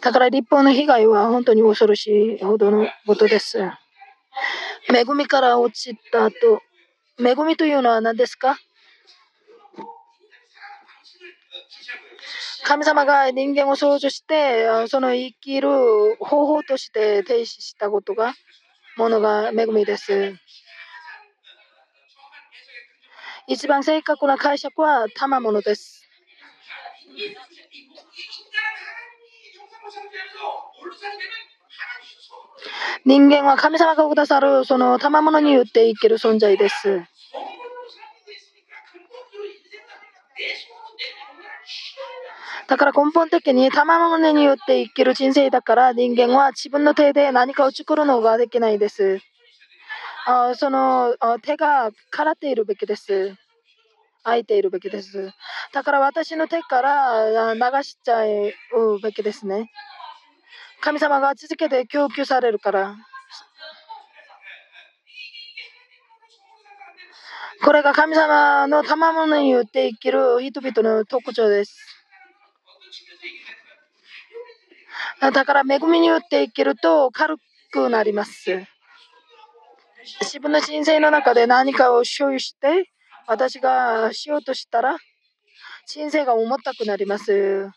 [0.00, 3.58] だから立法の被害は本当に恐ろしいほどのことです。
[3.58, 6.60] 恵みから落ちた後、
[7.18, 8.58] 恵みというのは何ですか？
[12.64, 15.68] 神様が人間を創造して、その生きる
[16.18, 18.32] 方法として停止したことが、
[18.96, 20.34] ものが恵みです。
[23.46, 26.08] 一番正確な解釈は賜物です。
[33.04, 37.02] 人間は神様がくださるその賜物によって生きる存在です。
[42.66, 49.20] だから根本的に賜物によって生きる人生だから人間は自分の手で何かを作るのができないです。
[50.26, 53.34] あその手が空っているべきです。
[54.22, 55.30] 空いているべきです。
[55.74, 59.70] だから私の手から流しちゃうべきですね。
[60.80, 62.96] 神様が続けて供給されるから。
[67.62, 71.93] これが神様の賜物によって生きる人々の特徴です。
[75.20, 77.36] だから恵みによって生きると軽
[77.72, 78.64] くなります。
[80.20, 82.90] 自分の人生の中で何かを所有して
[83.26, 84.98] 私がしようとしたら
[85.86, 87.70] 人生が重たくなります。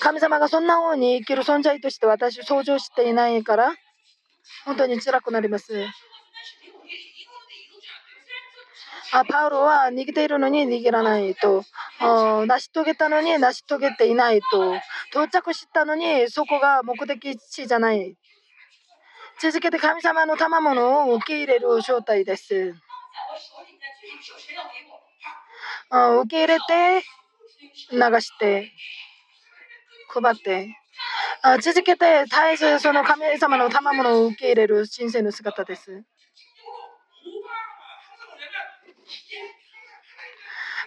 [0.00, 3.74] 神様がそんな風に生きる存在として私を想像していないから
[4.66, 5.86] 本当に辛くなります。
[9.12, 11.64] あパウロは逃げているのに逃げらないと
[12.00, 14.74] 成し遂げたのに成し遂げていないと
[15.10, 18.16] 到着したのにそこが目的地じゃない
[19.38, 22.74] 続けて神様の賜物を受け入れる状態です。
[26.22, 27.04] 受け入れて
[27.92, 28.72] 流して
[30.08, 30.68] 配って
[31.62, 36.02] 続けて絶えずその神様の賜物を受け入れる人生の姿です。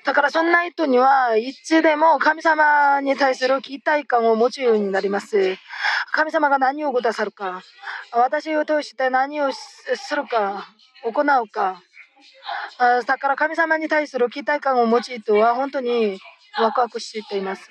[0.05, 5.57] だからそんな人にはいつでも神様に対する期待感を持つようになります。
[6.11, 7.61] 神様が何をくださるか、
[8.11, 10.67] 私を通して何をするか、
[11.03, 11.81] 行うか。
[13.05, 16.17] だから神様に対する期待感を持つ人は本当に
[16.57, 17.69] ワクワクしています。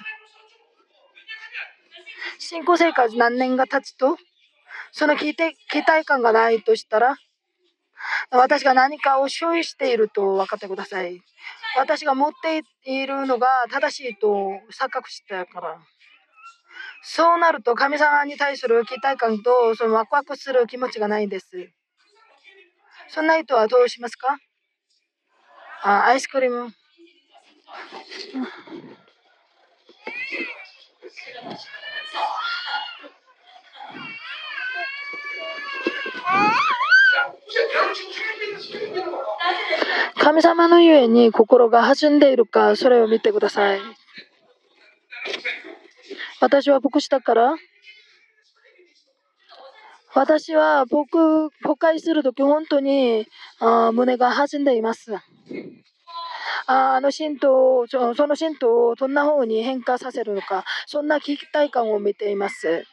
[2.38, 4.16] 信仰生活何年が経つと、
[4.92, 7.16] その期待感がないとしたら、
[8.30, 11.20] 私が何かを所有していると分かってください。
[11.78, 14.28] 私が持っているのが正しいと
[14.72, 15.78] 錯覚したから。
[17.02, 21.70] そうなると神様に対する期待感とそのワクワクする気持ちがないんです。
[23.08, 24.38] そんな人はどうしますか？
[25.82, 26.72] あアイスクリーム。
[40.16, 43.80] 神様のゆえに心が弾んでいるか、それを見てください。
[46.40, 47.54] 私は牧師だから、
[50.14, 53.26] 私は僕、誤解するとき本当に
[53.60, 55.14] あ胸が弾んでいます。
[55.14, 62.84] ああの神道その神道をどんな方に変化させるのか、そんな期待感を見ています。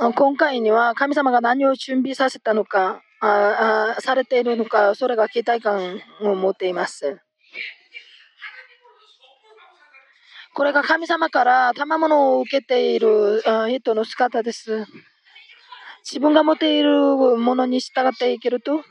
[0.00, 7.20] 今回には神様が何を準備させたのか、ああされているのか、それが期待感を持っています。
[10.54, 14.86] これが神様から賜物を受けている人の姿です。
[16.02, 18.82] 自分が持っているものに従っていけると、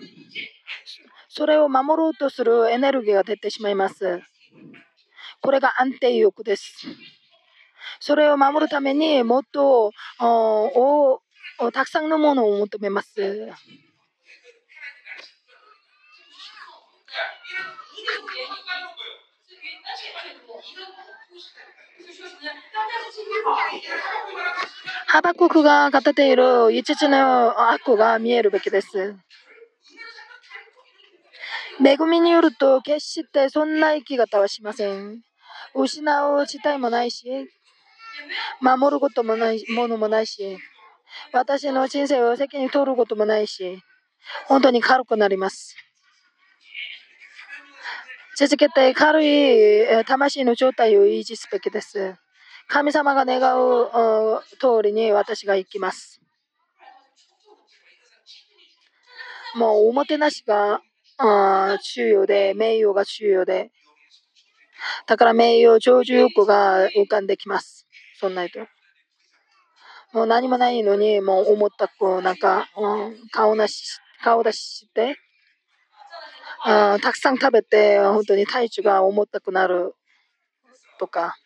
[1.28, 4.22] それを守ろうとするエネルギーが出てしまいます。
[5.42, 6.86] これが安定欲です。
[8.00, 11.20] それを守るためにもっとお
[11.60, 13.50] おたくさんのものを求めます。
[25.08, 29.16] ハバククが語っている5つの悪が見えるべきです。
[31.84, 35.22] 恵みによると決してそんな生き方はしません。
[35.74, 37.50] 失う事態もないし、
[38.62, 40.58] 守ることもないものもないし、
[41.34, 43.82] 私の人生を責任取ることもないし、
[44.48, 45.76] 本当に軽くなります。
[48.38, 52.16] 続けて軽い魂の状態を維持すべきです。
[52.68, 53.90] 神様が願う
[54.60, 56.22] 通りに私が行きます。
[59.56, 60.80] もうおもてなしが
[61.96, 63.72] 重要で、名誉が重要で、
[65.08, 67.79] だから名誉、長寿欲が浮かんできます。
[68.20, 68.60] そんな人。
[70.12, 75.16] もう何もないのに、もう思ったく、なんか、うん、顔なし、顔出しして、
[76.66, 79.94] あたくさん食べて本当に体重が重たくなる
[81.00, 81.38] とか。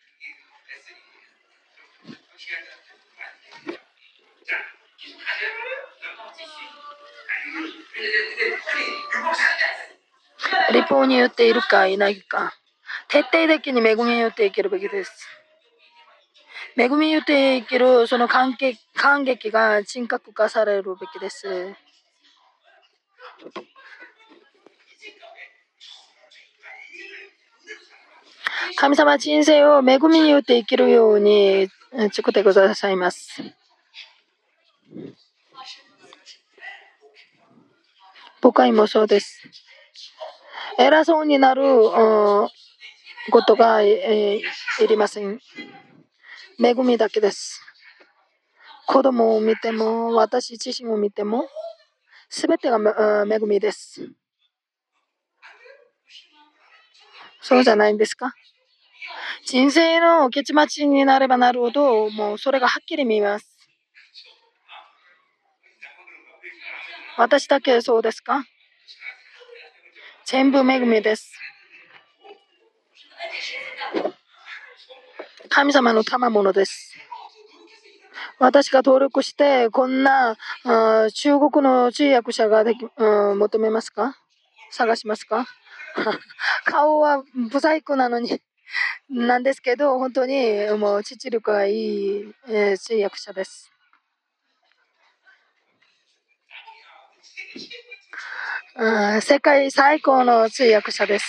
[10.72, 12.52] 立法によっているかいないか。
[13.08, 15.12] 徹底的に恵みによって生きるべきです。
[16.76, 21.74] 恵みによって生きるその感激感激が人格化されるべきです。
[28.76, 31.68] 神様人生を恵みによって生きるように
[32.12, 33.40] 作ってくださいます。
[38.40, 39.48] 僕はもそうです。
[40.76, 42.50] 偉そうになるこ
[43.46, 45.40] とが、えー、いりません。
[46.62, 47.60] 恵みだけです。
[48.86, 51.48] 子供を見ても、私自身を見ても、
[52.28, 52.78] すべてが
[53.26, 54.10] 恵みです。
[57.40, 58.34] そうじゃないんですか？
[59.46, 63.58] 人生の結末になればなるほど、もうそれがはっきり見えます。
[67.16, 68.44] 私だけそうですか？
[70.24, 71.32] 全部恵みです。
[75.48, 76.94] 神様の賜物です。
[78.38, 80.36] 私が登録して、こんな
[81.12, 84.16] 中国の通訳者ができ、求めますか？
[84.70, 85.46] 探しますか？
[86.64, 88.40] 顔は不細工なのに
[89.08, 93.70] なんですけど、本当にもう父力がいい、えー、通訳者です。
[99.20, 101.26] 世界最高の通訳者です。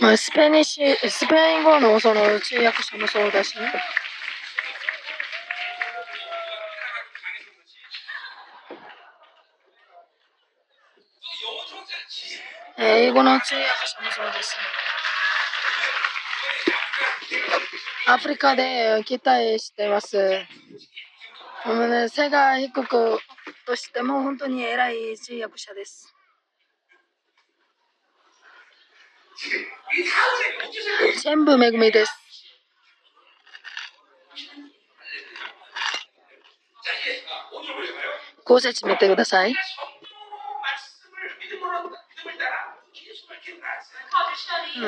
[0.00, 3.72] まあ、スペニシ、スペイン語のその通訳者もそうだしね。
[12.76, 14.56] 英語の通訳者もそうです
[18.08, 20.18] アフリカで期待してます。
[22.10, 23.18] 背が低く
[23.66, 26.12] としても本当に偉い通訳者です。
[31.22, 32.12] 全部恵みです。
[38.44, 39.54] ご説明てください。
[44.76, 44.80] う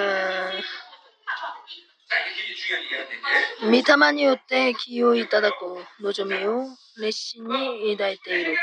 [3.68, 3.70] ん。
[3.70, 3.76] 御
[4.06, 5.54] 霊によって気をいただく
[6.02, 6.66] 望みを
[7.00, 8.60] 熱心に抱いていると。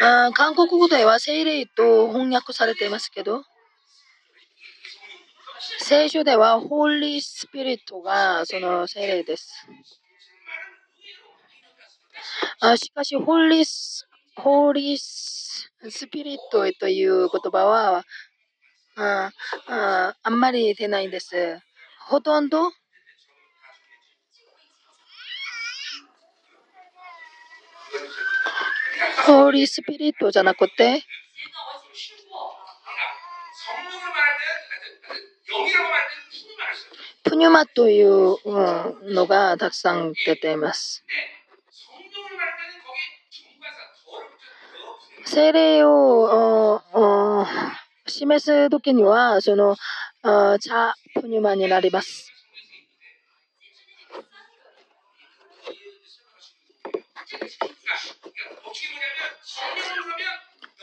[0.00, 3.42] あ韓国語では聖霊と翻訳されていますけど、
[5.80, 9.66] 聖書ではホーリースピリットがその聖霊です。
[12.60, 15.70] あしかし、ホーリース、ホーリース
[16.10, 18.04] ピリットという言葉は
[18.96, 19.30] あ
[19.66, 21.58] ああんまり出ないんです。
[22.06, 22.70] ほとんど
[29.28, 31.02] ホーリースピリットじゃなくて、
[37.24, 38.36] プニュマという
[39.12, 41.04] のがたくさん出ています。
[45.26, 46.80] 精霊を
[48.06, 49.76] 示すときには、その、
[50.58, 52.32] 茶プニュマになります。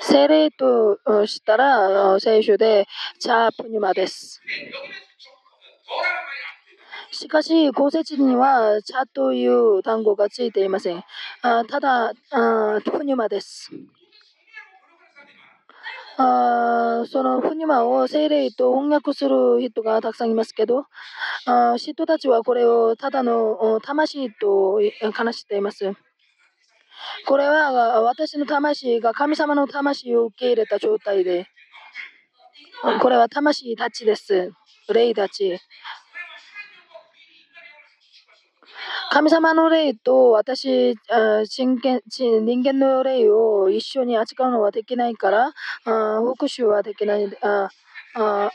[0.02, 2.88] 聖霊としたら聖書で
[3.20, 4.42] チャープニマです。
[7.12, 11.04] しかし、公説には、チャという単語がついていません。
[11.44, 13.72] あただ、あプニマです。
[16.18, 20.86] あそのプニマを聖霊と翻訳する人がたくさんいますけど、
[21.46, 24.80] あ人たちはこれをただの魂と
[25.14, 25.94] 話しています。
[27.28, 31.48] これは私の魂が神様の魂を受け入れた状態で、
[33.02, 34.52] これは魂たちです。
[34.94, 35.60] 霊たち。
[39.12, 40.96] 神様の霊と私、
[41.46, 45.54] 人間人間の霊を一緒に扱うのはできないから、
[45.84, 47.26] 復讐はできない。
[47.44, 47.70] あ
[48.16, 48.50] あ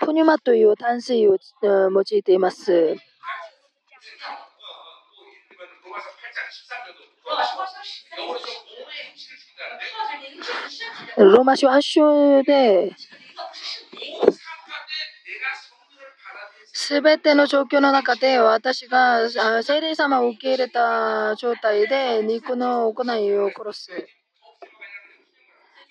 [0.00, 2.96] プニュマという淡水を用いています。
[11.16, 12.94] ローマ書8章で、
[16.72, 19.28] すべての状況の中で私が
[19.62, 23.90] 聖霊様を受け入れた状態で肉の行いを殺す。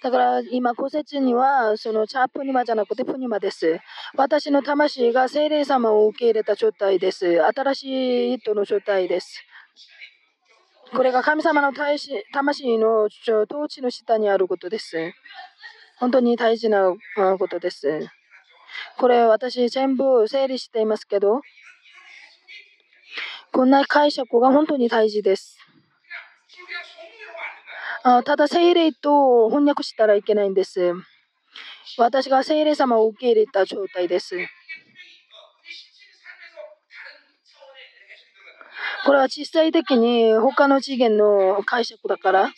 [0.03, 3.79] だから今、古説にはそのチャープニマじゃなくてプニマです。
[4.15, 7.41] 私の魂が聖霊様を受け入れた状態です。
[7.43, 9.43] 新しい人の状態です。
[10.93, 12.23] これが神様の魂
[12.77, 15.13] の統治の下にあることです。
[15.97, 16.93] 本当に大事な
[17.39, 18.07] ことです。
[18.97, 21.41] これ私全部整理していますけど、
[23.51, 25.57] こんな解釈が本当に大事です。
[28.03, 30.93] あただ精霊と翻訳したらいけないんです。
[31.97, 34.35] 私が精霊様を受け入れた状態です。
[39.05, 42.51] これは実際的に他の次元の解釈だから。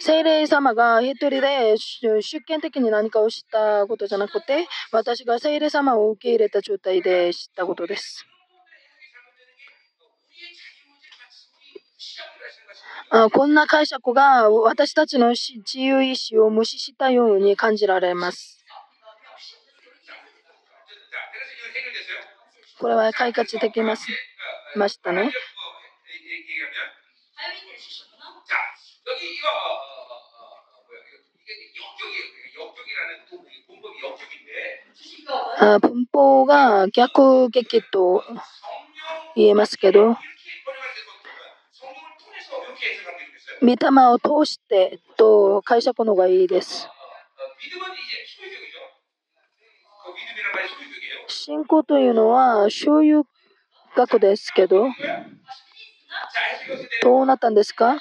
[0.00, 8.26] 精霊様が一人で出見的に何かを知ったことじゃなくて、私が精霊様を受け入れた状態で知ったことです。
[13.10, 18.64] あこんな解釈が私たちの自由意志を無視したように感じられます。
[22.78, 24.06] これは解決できます
[24.76, 25.30] ましたね。
[35.58, 38.22] あ文法が逆撃と
[39.36, 40.16] 言えますけど、
[43.60, 43.76] 御霊
[44.10, 46.88] を通してと解釈の方がいいです。
[51.28, 53.24] 信仰というのは所有
[53.94, 54.86] 学ですけど、
[57.02, 58.00] どうなったんですか？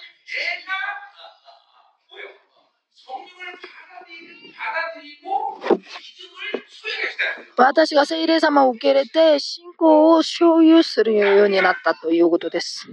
[7.55, 12.87] 私が聖霊様を受け入れて信仰を所有するようになったということです。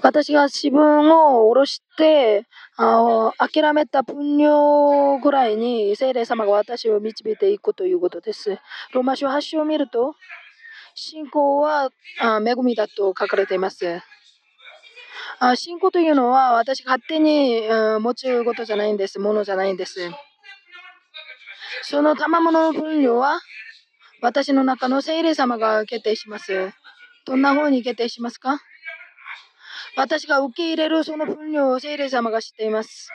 [0.00, 2.46] 私が自分を下ろして
[2.76, 8.58] あ諦めた分量ぐらいに聖霊様が私を導いていくということです。
[8.92, 10.14] ローマ書8章を見ると
[10.94, 11.90] 信仰は
[12.20, 14.02] あ恵みだと書かれています。
[15.38, 19.18] あ信仰というのは私勝手にうん持つことじゃないんです。
[19.18, 20.10] ものじゃないんです。
[21.82, 23.40] その賜物の分量は
[24.20, 26.72] 私の中の聖霊様が決定します。
[27.24, 28.60] どんな風に決定しますか？
[29.96, 33.08] 私が受け入れるその分量を聖霊様が知っています。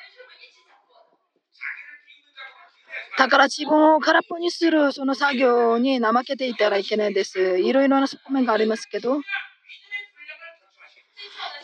[3.17, 7.59] だから自分を空っぽにするその作業に怠けていたらいけないです。
[7.59, 9.19] いろいろな側面がありますけど、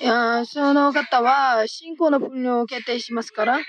[0.01, 3.59] いやその方は信仰の分量を決定しますから、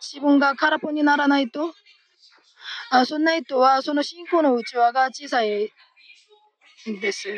[0.00, 1.74] 自分が空っぽにならないと、
[2.90, 5.72] あそんな人はその信仰の内輪が小さい
[6.88, 7.28] んです。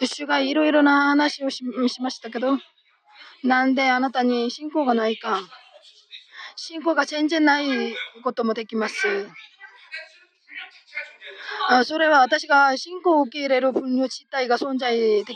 [0.00, 1.64] 主がいろいろな話をし
[2.00, 2.58] ましたけど、
[3.42, 5.40] なんであなたに信仰がないか。
[6.56, 9.28] 信仰が全然ないこともできます。
[11.68, 15.34] あそれは私が信仰を受け入れる分量自体が存在で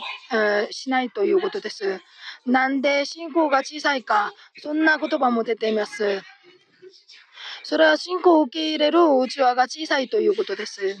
[0.71, 1.99] しないということです。
[2.45, 4.31] なんで信仰が小さいか、
[4.61, 6.21] そんな言葉も出ています。
[7.63, 10.97] それは信仰を受け入れる内輪が小さいということです。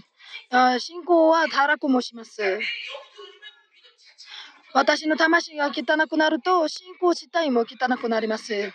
[0.51, 2.59] あ信仰は堕落もします。
[4.73, 8.71] 私の魂が汚くなると信仰自体も汚くなります。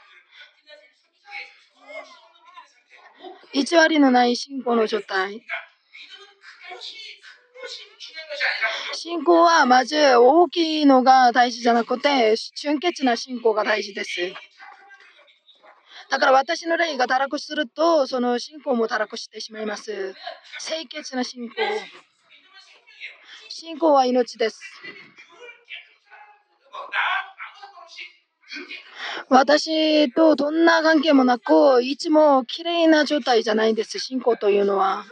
[3.53, 5.40] 偽りのない信仰の状態。
[8.92, 14.32] 信仰はまず大きいのが大事じゃなくて純潔な信仰が大事です。
[16.11, 20.14] だから私の霊が堕落するとその信仰も堕落してしまいます。
[20.66, 21.55] 清潔な信仰。
[23.49, 24.61] 信仰は命です。
[29.28, 35.05] 私とどんな関係もなく、いつも綺麗な状態じゃないんです、信仰というのは。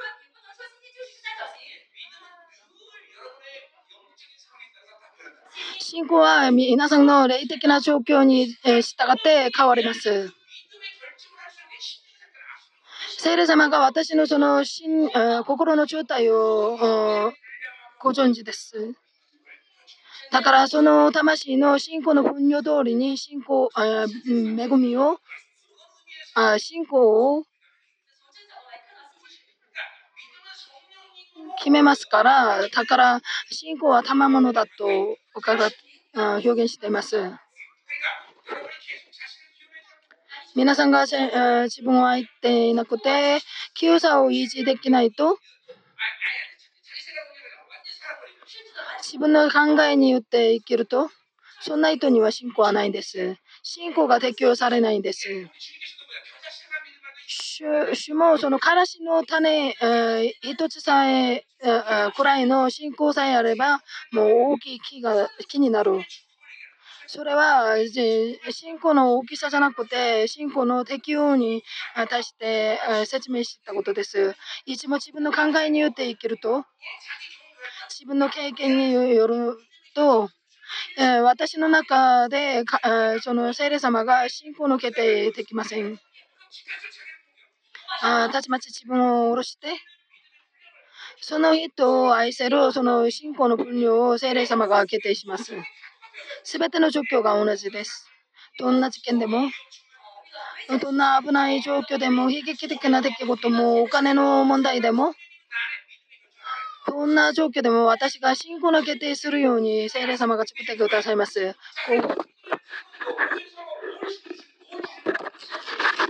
[5.78, 8.82] 信仰は皆さんの霊的な状況に従っ
[9.22, 10.30] て変わります。
[13.18, 14.64] 聖霊様が私のその
[15.44, 17.32] 心の状態を
[18.00, 18.94] ご存知です。
[20.32, 24.06] だからその魂の信仰の分量通りに信仰、恵
[24.78, 25.18] みを
[26.34, 27.44] あ信仰を
[31.58, 33.20] 決めますから、だから
[33.50, 34.70] 信仰は賜物だと
[35.36, 35.68] 伺
[36.14, 37.30] 表現しています。
[40.54, 43.38] 皆さんが自分は言っていなくて、
[43.74, 45.36] 清さを維持できないと、
[49.02, 51.10] 自分の考えによって生きると、
[51.60, 53.36] そんな人には信仰はないんです。
[53.62, 55.28] 信仰が適用されないんです。
[57.94, 63.80] 主もそのからしの種、えー、一つさええー、くらいの信仰さえあれば、
[64.12, 66.00] もう大きい木が木になる。
[67.06, 67.76] それは
[68.50, 71.62] 信仰の大きさじゃなくて、信仰の適用に
[72.08, 74.34] 対して説明したことです。
[74.64, 76.64] いつも自分の考えによって生きると、
[77.92, 79.56] 自分の経験による
[79.94, 80.28] と
[80.98, 82.64] え、私の中で
[83.22, 85.98] その聖霊様が信仰の決定できません。
[88.02, 89.68] あたちまち自分を下ろして、
[91.20, 95.52] その人を愛せるその信仰の分量を聖霊様が決定します。
[96.42, 98.08] すべての状況が同じです。
[98.58, 99.50] どんな事件でも、
[100.80, 105.14] どんな危ない状況でも、悲劇的な出来事も、お金の問題でも、
[106.86, 111.54] どんな状況でも私が信仰の決定するように聖霊様が作ってくださいます。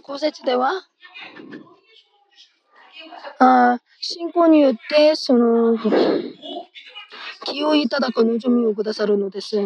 [0.03, 0.71] 公説では、
[3.39, 5.79] あ信仰によって、その、
[7.45, 9.57] 気をいただく望みをくださるのです。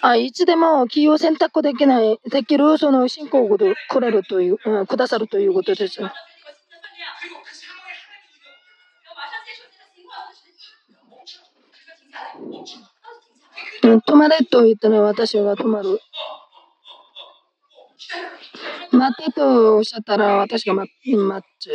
[0.00, 3.58] あいつでも気を選択できない、できるその信仰を
[3.88, 6.02] くれるという、うん、くださるということです。
[6.02, 6.10] うん
[14.00, 16.00] 止まれと言ったら私は止まる。
[18.90, 20.90] 待てとおっしゃったら私が待
[21.60, 21.70] つ。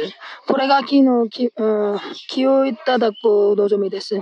[0.47, 4.21] これが昨日気,、うん、気をいただく望みです。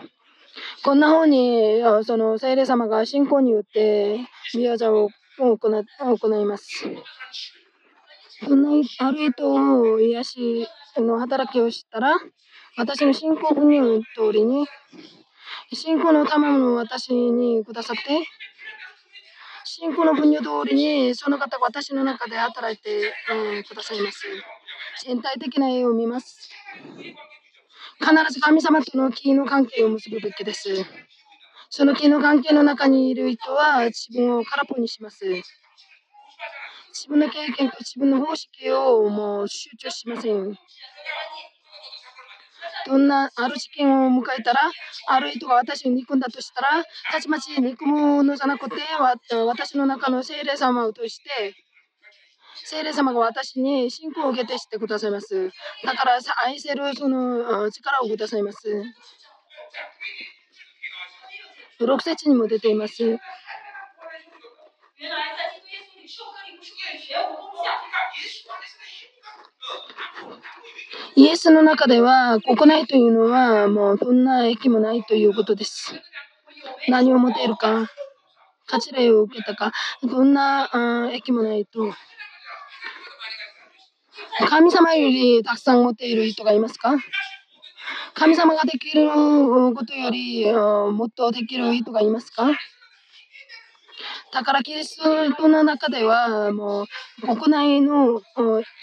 [0.84, 4.20] こんなふうに、その聖霊様が信仰によって
[4.54, 6.86] 宮座を行います。
[8.48, 8.70] そんな
[9.00, 10.68] ある人を癒し
[10.98, 12.16] の働きをしたら、
[12.78, 14.66] 私の信仰分の通りに
[15.74, 18.26] 信仰の賜物を私にくださって、
[19.66, 24.26] 信仰の分野通りにその方が私の中で働いて、えー、くださいます。
[25.06, 26.50] 全体的な絵を見ます。
[28.00, 30.70] 必ず神様との気の関係を結ぶべきです。
[31.70, 35.26] その気の関係の中にいる人は自分を空っぽにします。
[35.26, 35.44] 自
[37.08, 40.58] 分の経験と自分の方式をもう集中しません。
[42.88, 44.62] どんなある事件を迎えたら、
[45.10, 48.78] ある人が私を憎んだとしたら、たちまち憎むのじゃなくて、
[49.46, 51.54] 私の中の精霊様を通して、
[52.66, 55.50] 精霊様が私に信仰を受けてしてくださいます。
[55.84, 58.84] だから愛せるその力をくださいます。
[61.80, 63.18] 6節にも出ています。
[71.16, 75.94] イエスの中では国内というのはもうどんな益もないということです。
[76.88, 77.90] 何を持っているか、
[78.68, 79.72] 価値例を受けたか、
[80.04, 81.94] どんな益もないと。
[84.48, 86.96] 神様よりたくさん持っている人がいますか？
[88.14, 92.50] 神様ができることよりもっとできる人がいますか？
[94.32, 94.98] だからキリス
[95.36, 96.88] トの中ではもう
[97.22, 98.22] 国内の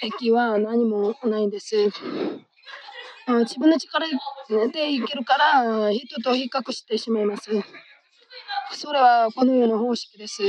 [0.03, 1.75] 駅は何もないんです。
[3.27, 4.15] 自分の力で
[4.49, 7.51] 生きるから人と比較してしまいます。
[8.73, 10.43] それはこの世の方式です。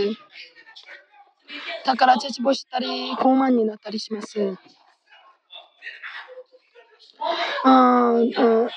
[1.86, 4.58] だから絶望したり高慢になったりします。
[7.64, 8.14] あ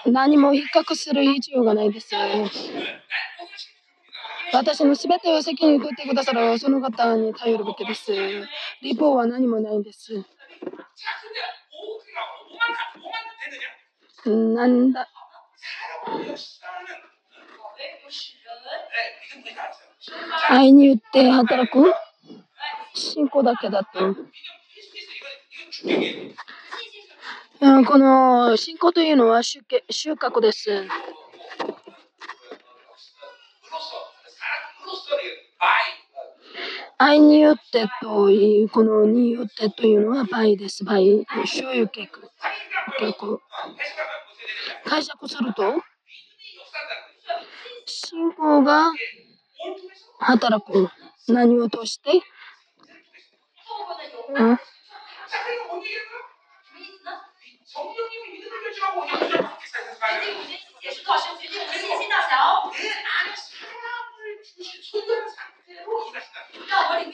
[0.06, 2.14] 何も比較する必要がないです。
[4.52, 8.12] 私のすべてを責任を取ってくださるその方に頼るべきです。
[8.82, 10.24] 立法は何もないんです。
[14.26, 15.08] なんだ
[20.48, 21.92] 愛によって働く？
[22.94, 24.16] 信仰だけだと。
[27.60, 29.60] うんこの信仰というのは収
[30.14, 30.70] 穫です。
[36.98, 40.84] 愛によってという、このによってというのは倍です。
[40.84, 42.08] 倍、所有結
[42.98, 43.40] 結構
[44.84, 45.74] 解釈すると
[47.86, 48.92] 信仰が
[50.20, 50.88] 働く。
[51.28, 52.10] 何を通して、
[54.34, 54.58] うん？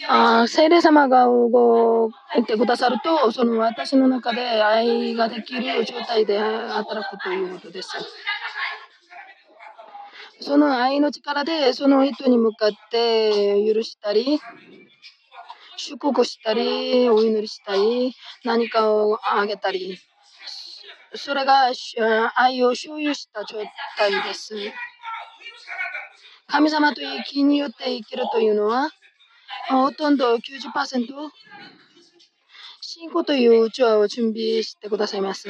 [0.08, 7.90] あ聖霊様が動いてくださると、その私の中で愛ができる状態で働くということです。
[10.40, 14.40] その愛の力でその人に向かって許したり、
[15.76, 19.98] 祝福したり、お祈りしたり、何かをあげたり、
[21.16, 21.70] それが
[22.36, 23.58] 愛を所有した状
[23.96, 24.54] 態です。
[26.46, 28.90] 神様という気によって生きるというのは、
[29.68, 30.40] ほとんど90%
[32.80, 35.48] 信仰といううちわを準備してくださいます。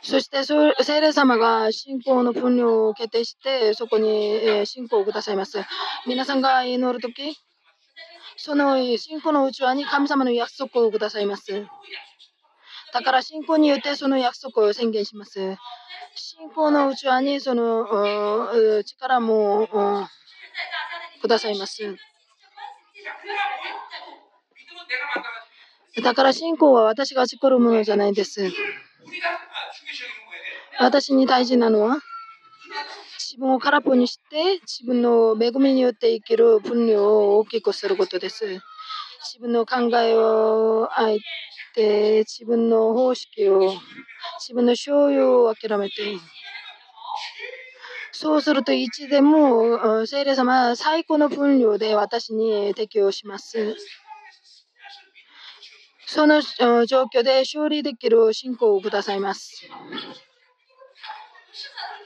[0.00, 5.58] そして、聖霊様が信仰の分量を決定して、そこに信仰をくださいます。
[6.06, 7.36] 皆さんが祈るとき、
[8.36, 11.66] その信仰のうちわに神様の約束をくださいます。
[12.92, 15.56] だから信仰によってその約束を宣言します。
[16.14, 19.68] 信仰のうちわにその力も
[21.20, 21.96] くださいます。
[26.02, 28.50] だから信仰は私が作るものじゃないです。
[30.80, 31.98] 私に大事なのは
[33.18, 38.44] 自分を空っぽにして自分の恵みによって生きる分量を大きくすることです。
[39.24, 41.10] 自分の考えをあ
[41.78, 43.72] て自分の方式を
[44.40, 45.94] 自分の所有を諦めて
[48.20, 53.76] そうすると、いつでも、聖霊様は最高の分量で私に適用します。
[56.04, 56.40] その
[56.86, 59.68] 状況で勝利できる信仰をくださいます。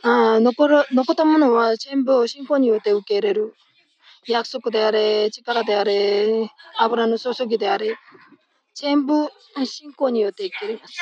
[0.02, 3.54] あ残る残ったものは全部信仰によって受け入れる。
[4.26, 7.96] 約束であれ、力であれ、油の注ぎであれ、
[8.74, 9.28] 全部
[9.64, 10.94] 信仰によって生きます。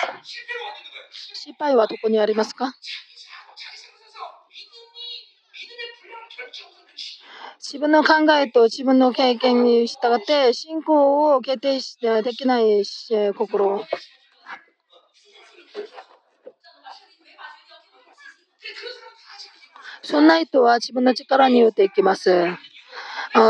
[1.34, 2.74] 失敗はどこにありますか？
[7.58, 12.84] 自分の考えと自分の経験に従って信仰を決定してできない
[13.36, 13.84] 心。
[20.02, 22.46] そんな人は自分の力によっていきます。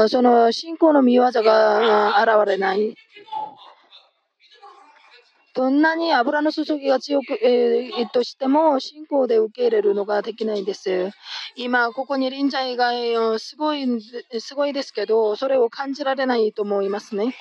[0.08, 2.96] その信仰の見業が現れない。
[5.54, 11.10] どんなに油の注ぎが強く、えー、としても信仰で受け入れるのができないんです。
[11.56, 12.92] 今、ここに臨在が
[13.38, 13.86] すごい、
[14.38, 17.34] すごいですけど、それを感じられないと思いますね。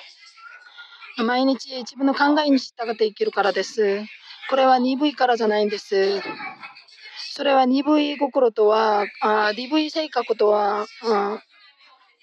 [1.18, 4.04] 毎日自分の考えに従って生きるからです。
[4.48, 6.20] これは鈍いからじゃないんです。
[7.32, 10.86] それは鈍い心とは、あ鈍い性格とは、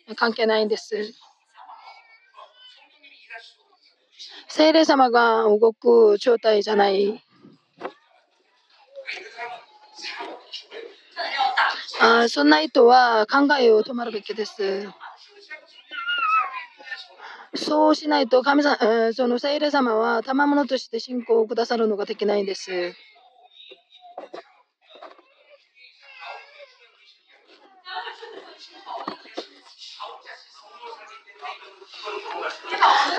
[0.07, 1.13] うん、関係ないんです。
[4.49, 7.21] 聖霊様が動く状態じゃない。
[11.99, 14.87] あそんな人は考えを止まるべきです。
[17.55, 18.77] そうしないと神様、
[19.13, 22.93] その聖霊様は賜物として信仰をくださるのができないんです。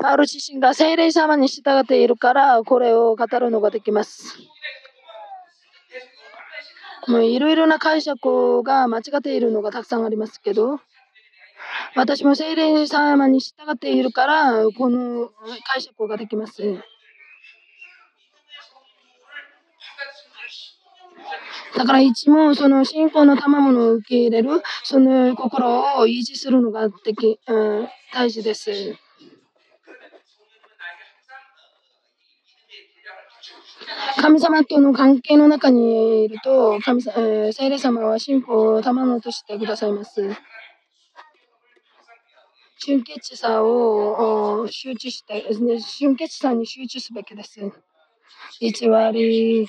[0.01, 4.37] パウル自身が聖霊様に従っているから、これを語るのができます。
[7.07, 10.79] もういろいろな解釈が間違っているのがたくさんありますけど、
[11.95, 15.29] 私も聖霊様に従っているから、この
[15.73, 16.61] 解釈ができます。
[21.77, 28.95] だからいつもその信仰の賜物を受け入れる、その心を維持するのができ、うん、大事です。
[34.21, 40.21] 神様との関係の中にいると、神様、えー、聖霊様は信仰を賜物としてくださいます。
[42.85, 45.45] 純潔さを集中して、
[45.99, 47.59] 純潔さに集中すべきです。
[48.59, 48.71] 偽
[49.13, 49.67] り、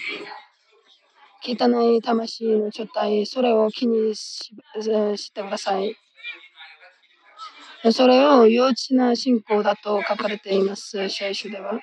[1.42, 4.52] 汚い魂の状態、それを気にし
[5.16, 5.96] してください。
[7.92, 11.80] それを幼稚な信仰だと書かれています、聖書では。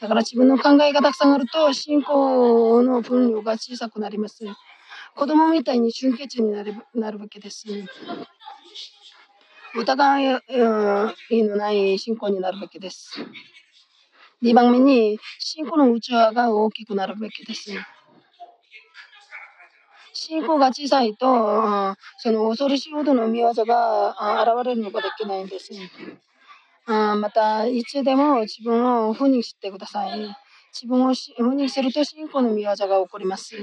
[0.00, 4.44] だから自分の考えがたくさんあると、信仰の分量が小さくなります。
[5.14, 7.66] 子供みたいに純潔になるなるわけです。
[9.74, 13.20] 疑いのない信仰になるべきです。
[14.42, 17.70] 2番目に信仰の内輪が大きくなるべきです。
[20.26, 24.10] 信仰が小さいと、その恐ろしいほどの見業が
[24.42, 25.70] 現れるのができないんです。
[26.84, 30.18] また、いつでも自分を不にしてください。
[30.72, 33.54] 自分を不にすると信仰の見業が起こります。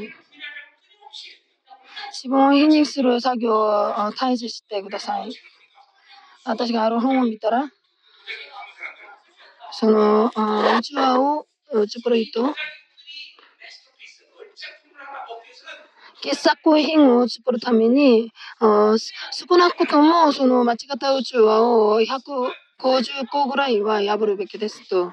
[2.14, 5.34] 自分を否認する作業を退治してください。
[6.46, 7.70] 私がある本を見たら、
[9.74, 11.46] そのうちわを
[11.90, 12.56] 作る人、
[16.24, 22.52] 傑作品を作るために、少なくともその間違った宇宙輪を150
[23.30, 25.12] 個ぐらいは破るべきですと。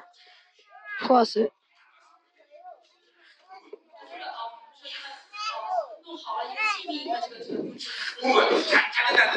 [1.02, 1.50] 壊す。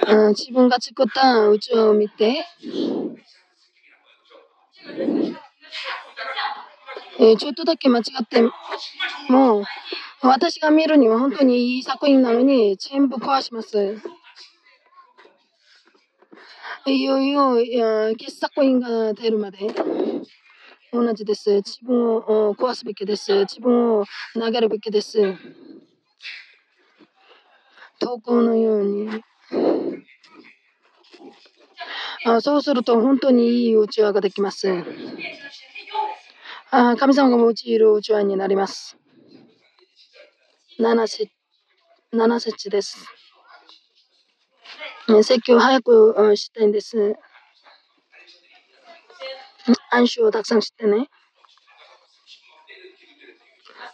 [0.08, 2.46] うん、自分が作った宇宙を見て、
[7.20, 8.44] えー、ちょっとだけ間違って
[9.30, 9.64] も、
[10.24, 13.98] 私が見るには本当にいい作品なのに全部壊します。
[16.86, 19.60] いよいよ、傑作品が出るまで
[20.94, 21.56] 同じです。
[21.58, 23.34] 自分を壊すべきです。
[23.42, 25.36] 自分を投げるべきです。
[28.00, 29.10] 投稿のように。
[32.26, 34.70] あそうすると本当にいいうちわができます。
[36.72, 39.03] あ神様が用いるうちわになります。
[40.80, 41.30] 7節
[42.14, 42.98] ,7 節です。
[45.22, 47.16] 説教早くしたいんです。
[49.92, 51.10] 暗唱をたくさんしてね。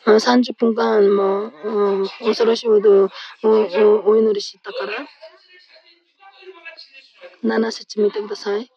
[0.05, 1.51] 30分間も
[2.19, 3.09] 恐ろしいほど
[3.43, 4.93] お祈りしたから。
[7.43, 8.71] 7節見てください。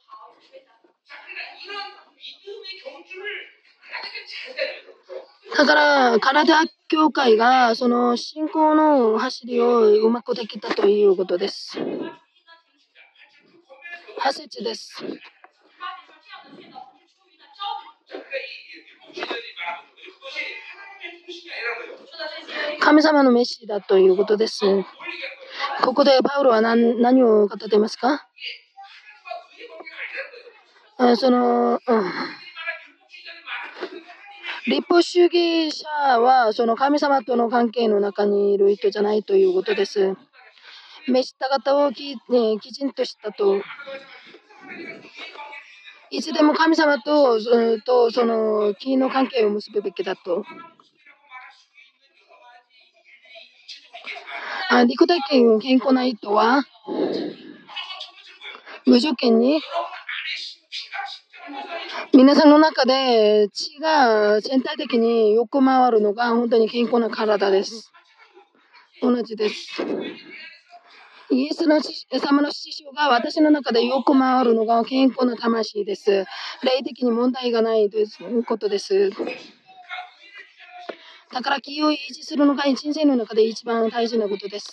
[5.57, 11.79] だから、体教会がその信仰の走りをうまくできたということです。
[11.79, 12.11] 8
[14.33, 15.05] 節です。
[22.81, 24.61] 神様のメシだということです。
[25.83, 28.27] ここでパウロは何何を語っていますか？
[31.17, 31.79] その、うん、
[34.67, 35.89] 立法主義者
[36.21, 40.15] はその神様との関係の中にいる人じゃないということです。
[41.09, 43.61] 召した方をき,、ね、きちんとしたと。
[46.11, 47.41] いつでも神様と
[47.85, 50.45] とその気の関係を結ぶべきだと。
[54.71, 56.63] あ陸体験健康な人は
[58.87, 59.61] 無条件に
[62.13, 67.91] 皆さんの中で血が全体的によく回るのが本当に健康な体です。
[69.01, 69.83] 同じです。
[71.31, 71.81] イエスの
[72.21, 76.27] 様の師匠が私の中でよく回るのが健康な魂です。
[76.63, 79.11] 霊的に問題がないということです。
[81.33, 84.71] だから気を維持するのが人生の中で一番大事なことです。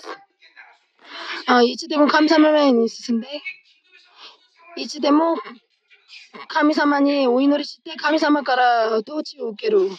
[1.45, 3.27] あいつでも神様の前に進んで、
[4.75, 5.35] いつでも
[6.47, 9.89] 神様にお祈りして神様から統治を受ける。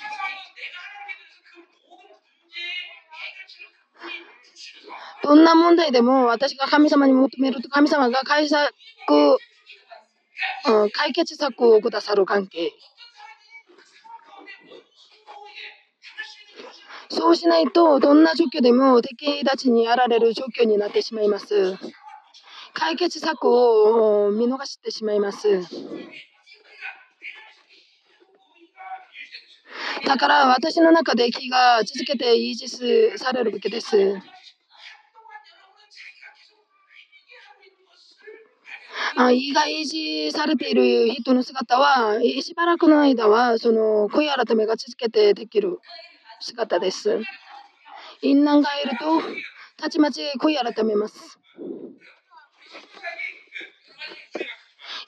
[5.23, 8.73] どんな問題でも私が神様に求めると神様が解釈、
[10.93, 12.73] 解決策をくださる関係。
[17.11, 21.77] そうしないと、どんな状況でも敵たちにやられる状況になってしまいます。
[22.81, 25.67] 解決策を見逃してしまいます。
[30.07, 32.69] だから私の中で気が続けて維持
[33.19, 33.97] されるべきです。
[39.31, 45.81] 胃が維持されている人の姿は、しばらくの間は、その悔い改めが続けてできる。
[46.41, 47.21] 姿です。
[48.23, 49.21] 淫乱がいると、
[49.77, 51.39] たちまち悔い改めます。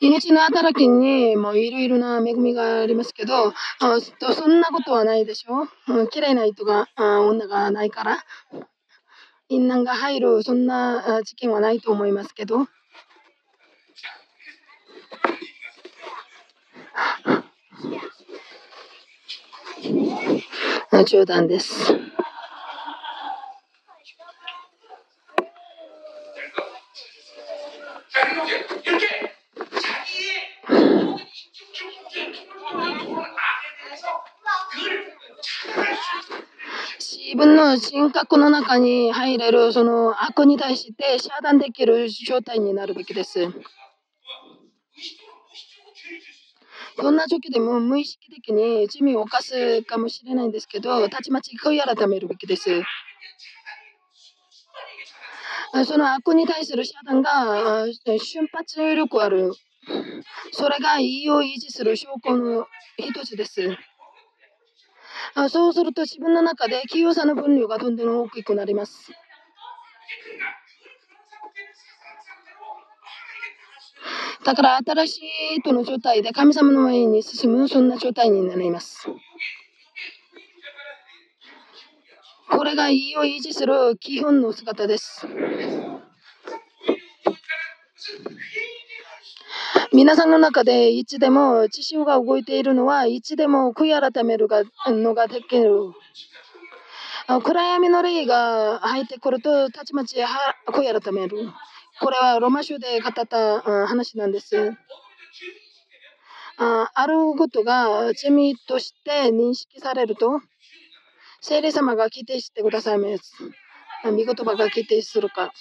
[0.00, 3.54] 命の働きにもいろいろな恵みがありますけど、あ
[4.34, 5.68] そんなことはないでしょ？
[5.92, 8.24] うん、嫌いな人が女がないから、
[9.48, 12.66] 淫乱が入るそんな事件はないと思いますけど。
[21.06, 21.94] 冗談です。
[36.98, 43.48] 自分の人格の中に入れるその悪に対して遮断できる状態になるべきです。
[46.98, 52.82] どんな時でも無意識的に罪を犯すかもしれないんですけど、たちまち悔い改めるべきです。
[55.86, 57.86] その悪に対する遮断が
[58.18, 59.52] 瞬発力ある。
[60.52, 62.66] それが意を維持する証拠の
[62.98, 63.76] 一つです。
[65.48, 69.10] そうすると自分の中で清さの分量がどんどん大きくなります。
[74.44, 75.20] だから新し
[75.56, 79.08] い人の状態で神様の前に進むそんな状態になります。
[82.54, 85.26] これが意を維持する基本の姿です。
[89.92, 94.48] 皆さんの中でいつでも知識が動いているのはいつでも悔い改める
[94.88, 95.92] のができる。
[97.42, 100.16] 暗闇の霊が入ってくるとたちまち
[100.66, 101.48] 悔い改める。
[102.00, 104.72] これはロマ書で語った話なんです。
[106.58, 110.40] ああることが罪として認識されると、
[111.44, 113.34] 聖霊様が規定してくださいます。
[114.04, 115.52] 御言葉が規定するか。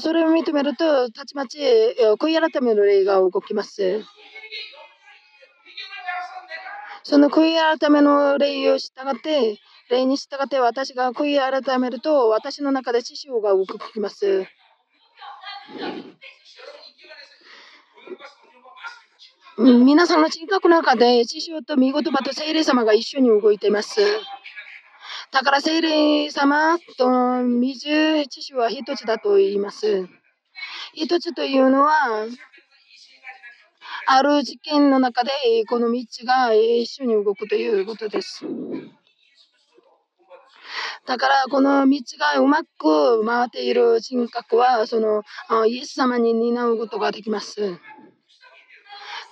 [0.00, 4.04] それを認めると、たちまち悔い改めの霊が動きます。
[7.02, 9.58] その悔い改めの霊を従って、
[9.90, 14.46] 例に従って私が悔い改めると私の中で師匠が動きます。
[19.60, 24.00] 皆さんの人格の中で師匠と見言葉と聖霊様が一緒に動いています。
[25.32, 30.08] だから聖霊様と水知識は一つだと言います。
[30.94, 31.92] 一つというのは、
[34.06, 35.30] ある事件の中で
[35.68, 38.46] この3つが一緒に動くということです。
[41.04, 45.24] だから、この道がうまく回っている人格は、その
[45.66, 47.80] イエス様に担うことができます。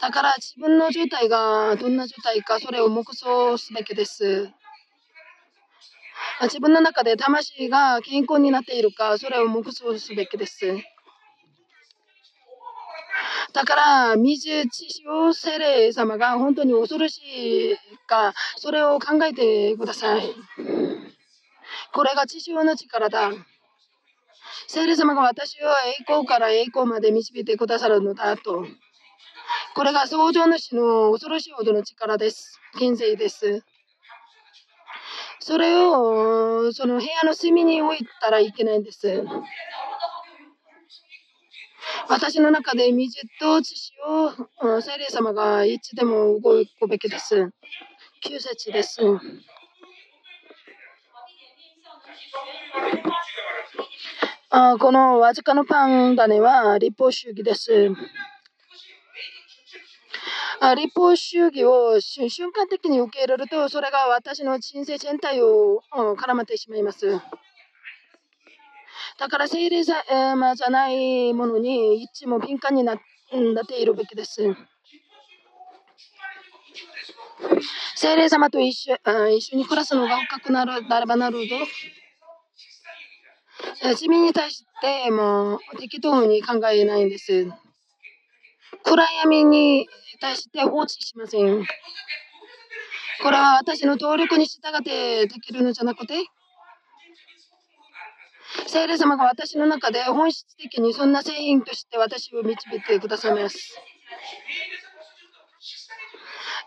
[0.01, 4.51] だから、自分の状態がどんな状態か、それを目想すべきです。
[6.43, 10.77] 自分の中で魂が健康になっているか、それを目想すべきです。
[13.55, 17.23] だから、水知識を精霊様が本当に恐ろし
[17.73, 20.35] いか、それを考えてください。
[21.94, 23.31] これが地上の力だ。
[24.68, 28.66] 聖霊様が私を栄光から栄光まで導いてくださるのだと。
[29.77, 32.59] これが創造主の恐ろしいほどの力です。
[32.77, 33.62] 現世です。
[35.39, 39.23] それをその部屋の隅に置いたらいけないんです。
[42.09, 43.74] 私の中で水と知
[44.09, 47.35] を聖霊様がいつでも動くべきです。
[47.35, 47.51] 9
[48.40, 48.98] 節です。
[54.48, 57.90] あこのわずかのパン種は立法主義です。
[60.77, 67.20] 立法主義を瞬間的に受け入れると、それが私の人生全体を絡まってしまいます。
[69.19, 72.99] だから聖霊様じゃないものにいつも敏感になっ
[73.66, 74.55] ているべきです。
[77.95, 78.95] 聖霊様と一緒
[79.28, 81.45] 一緒に暮らすのが深くなるなればなるほ
[83.83, 87.51] ど、自分に対しても適当に考えないんです。
[88.87, 89.89] 暗闇に
[90.21, 91.67] 対して放置しません。
[93.23, 96.15] これは私の動力に従ってできるのじゃなくて、
[98.69, 103.81] 聖霊様が私の中で本質的にそんな製品として私を導いてくださいます。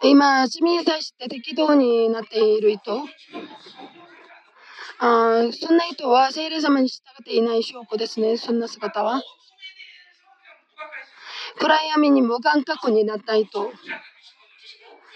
[0.04, 3.04] 今、罪に対して適当になっている人、
[5.00, 9.22] あそんな人は聖霊様に従っていない証拠ですね、そんな姿は。
[11.60, 13.72] 暗闇に無感覚になった人、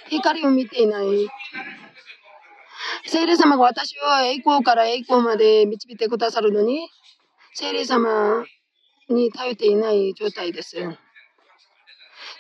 [0.10, 1.30] 光を見ていない。
[3.06, 6.90] 聖霊様が私を栄光から栄光まで導いてくださるのに、
[7.54, 8.44] 聖霊様
[9.10, 10.76] に頼っていない状態です。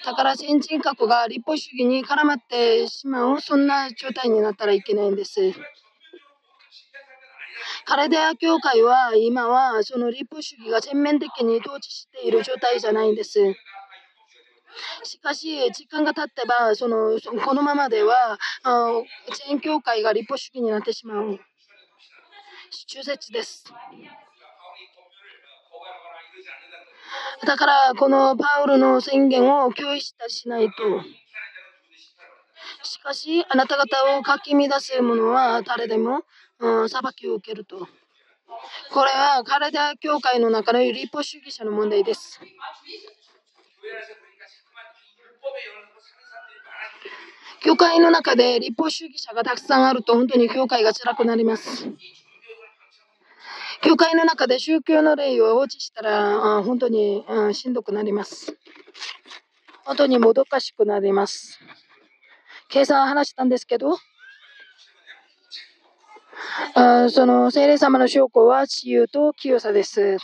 [0.05, 5.53] だから先人格が立法主義に絡まってしまう、そんな状態になったらいけないんです。
[7.85, 13.39] カレデア教会は今はその立法主義が全面的に統治している状態じゃないんです。
[15.03, 18.37] しかし、時間が経ってば、そのこのままでは、
[19.47, 21.39] 全教会が立法主義になってしまう。
[22.87, 23.65] 中絶です。
[27.45, 30.73] だから、このパウルの宣言を共有したしないと。
[32.83, 36.21] しかし、あなた方をかき乱す者は誰でも、
[36.59, 37.87] うん、裁きを受けると。
[38.91, 42.39] これは体教会の中の立法主義者の問題です。
[47.61, 51.88] 教会の中で立法主義者がたくさんあると本当に教会が辛くなります。
[53.81, 57.23] 教会の中で宗教の霊を放置したら本当に
[57.53, 58.57] しんどくなります。
[59.85, 61.59] 本当にもどかしくなります。
[62.71, 63.97] 今朝話したんですけど、
[66.75, 70.17] あその聖霊様の証拠は自由と清さです。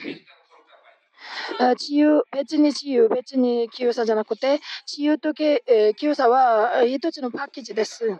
[1.77, 8.17] 自由、別に自由、別に清さじゃなくて、自由と清さは一つのパッケージです。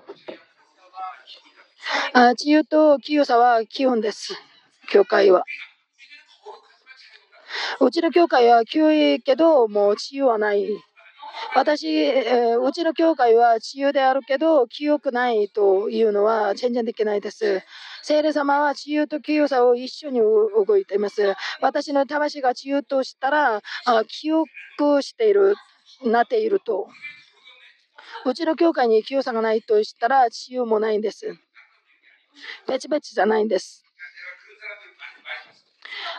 [2.38, 4.34] 自由と清さは基本です。
[4.90, 5.44] 教会は。
[7.80, 10.68] うちの教会は清いけど、もう自由はない。
[11.56, 17.62] 私、えー、うちの教会は自由であるけど、清くないというのは全然できないです。
[18.04, 21.36] 聖霊様は自由と清さを一緒に動いています。
[21.62, 24.44] 私の魂が自由としたら、あ清
[24.78, 25.56] くしている、
[26.06, 26.88] なっていると。
[28.26, 31.38] うちの教会に清さがないとしたら、自由もないんです。
[32.68, 33.84] 別々じゃないんです。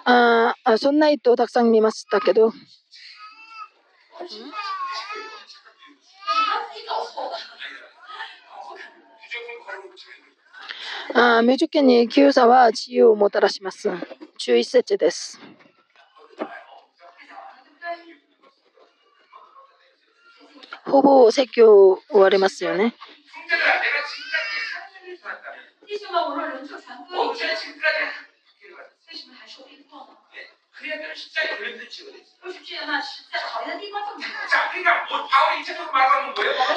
[0.04, 2.52] ああそんな人をたくさん見ましたけど。
[11.14, 13.90] あ無条件に救済は自由をもたらします。
[14.38, 15.40] 注意設置です。
[20.84, 22.94] ほぼ説教終わりますよね。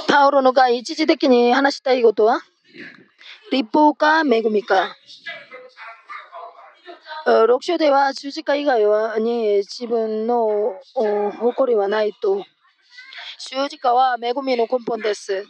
[0.07, 2.41] パウロのが一時的に話したいことは？
[3.51, 4.95] 立法か恵みか。
[7.25, 10.79] 6章では十字架以外はに自分の
[11.39, 12.43] 誇りはないと。
[13.49, 15.45] 十字架は恵みの根本です。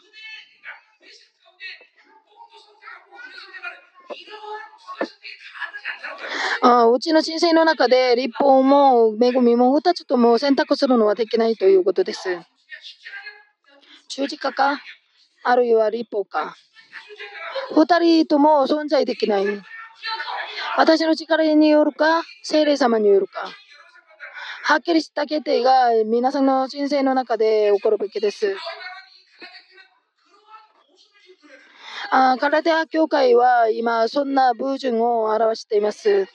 [6.61, 12.39] あうちの人生の中で立法も恵みも2つとも選択するのはできないということです。
[14.07, 14.79] 十字架か、
[15.43, 16.55] あるいは立法か。
[17.73, 19.45] 2人とも存在できない。
[20.77, 23.49] 私の力によるか、精霊様によるか。
[24.65, 28.55] はっきりした決定が皆さんの人生の中で起こるべきです。
[32.11, 36.27] あカラテア教会は今そんな矛盾を表しています。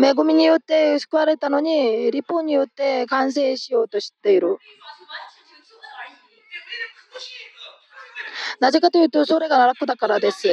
[0.00, 4.58] 恵みによって救われたのに、立法によって完成しようとしている。
[8.60, 10.48] なぜかというと、それが楽だからです。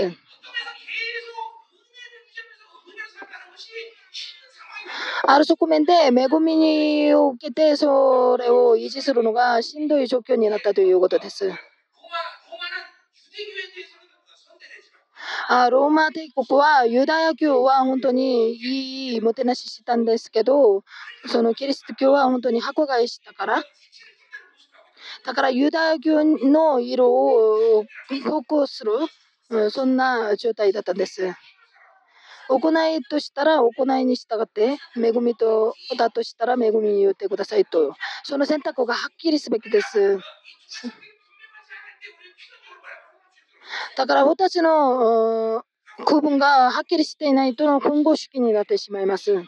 [5.28, 11.52] ある側面で恵みを受けてそれを維持するのがしんどい状況になったということです。
[15.48, 20.84] あローマ帝国はユダヤ教は本当にいいもてなししたんですけど
[21.28, 23.64] そのキリスト教は本当に迫害したから
[25.26, 28.91] だからユダヤ教の色を強行する、
[29.72, 31.34] そんな状態だったんです。
[32.47, 40.19] 行いとしたら行いに従って恵みとだとしたら恵みに言ってくださいとその選択がはっきりすべきです。
[43.97, 45.64] だから私たちの
[46.06, 49.43] 区分がはっきりしていないとの混合主義になってしまいます。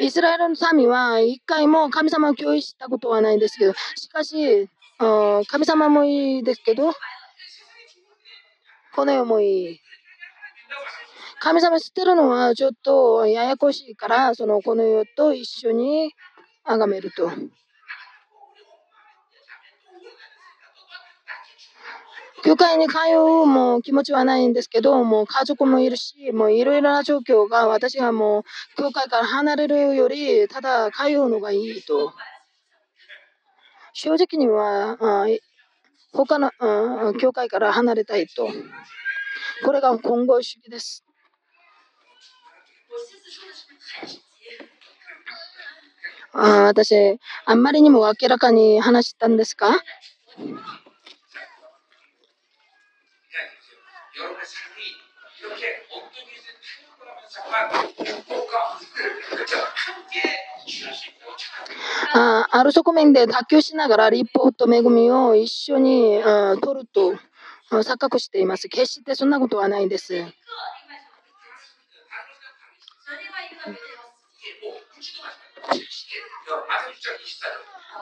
[0.00, 4.68] イスラエルの民は一回も神様を共有したことはないんですけど、しかし、
[4.98, 6.92] 神様もいいですけど、
[8.94, 9.80] この世もいい。
[11.40, 16.12] 神様捨てるのはちょっとややこしいから、そのこの世と一緒に
[16.64, 17.30] 崇めると。
[22.44, 28.42] 教会に通うも気持ちはないんですけど、もう家族もいるし、もういろいろな状況が私がもう
[28.82, 32.12] 教会から離れるより、ただ通うのがいいと。
[33.92, 34.96] 正直には、
[36.12, 38.48] 他のあ教会から離れたいと。
[39.64, 41.04] これが混合主義です。
[46.32, 49.70] あ私、あんまりにも明らかに話したんですか？
[62.14, 66.20] あある側面で卓球しながら立法と恵みを一緒に
[66.60, 67.14] 取ると
[67.70, 68.68] 錯覚しています。
[68.68, 70.24] 決してそんなことはないです。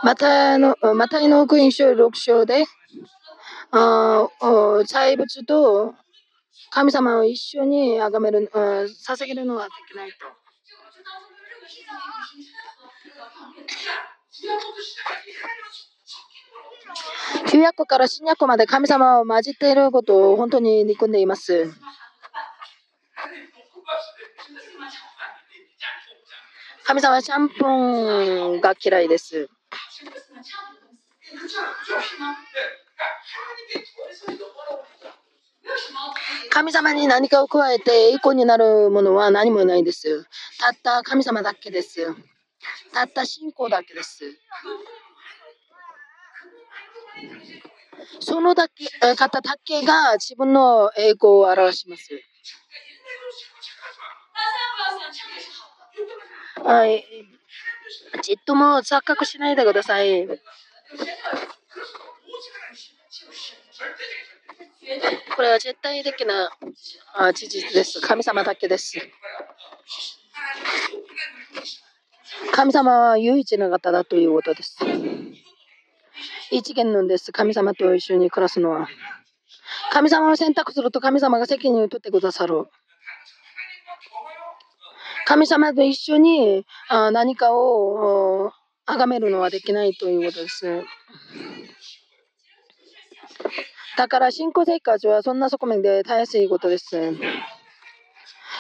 [0.03, 2.65] またの、またの福音書6章で、
[3.73, 4.29] あ
[4.87, 5.95] 財物と
[6.71, 10.17] 神様を一緒に崇める、うん捧げるのはできないと。
[17.51, 21.73] 旧約から新約まで神様を混じっていることを本当に憎んでいます。
[26.85, 29.49] 神様はちゃんぽんが嫌いです。
[36.51, 40.25] 神様に何かを加えて栄光になるものは何もないです。
[40.59, 42.15] たった神様だけです。
[42.93, 44.25] たった信仰だけです。
[48.21, 48.87] そのだけ
[49.17, 52.11] 方だけが自分の栄光を表します。
[56.63, 57.05] はい。
[58.23, 60.27] ちっとも錯覚しないでください。
[65.35, 66.51] これは絶対的な
[67.33, 68.01] 事実です。
[68.01, 68.99] 神様だけです。
[72.53, 74.79] 神様は唯一の方だということです。
[76.51, 77.33] 一元論です。
[77.33, 78.89] 神様と一緒に暮らすのは。
[79.93, 82.67] 神様を選択すると神様が責任を取ってくださる。
[85.27, 88.53] 神様と一緒に何かを
[88.87, 90.85] 崇めるのはできないということです。
[93.97, 96.87] だから信仰生活はそんな側面で大切いことです。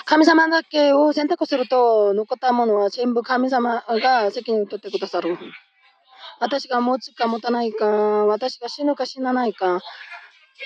[0.04, 5.36] 神様だけを選択すると残ったものは全部神様が責任を取ってくださる。
[6.40, 9.80] 私が持つか持たないか、私が死ぬか死なないか、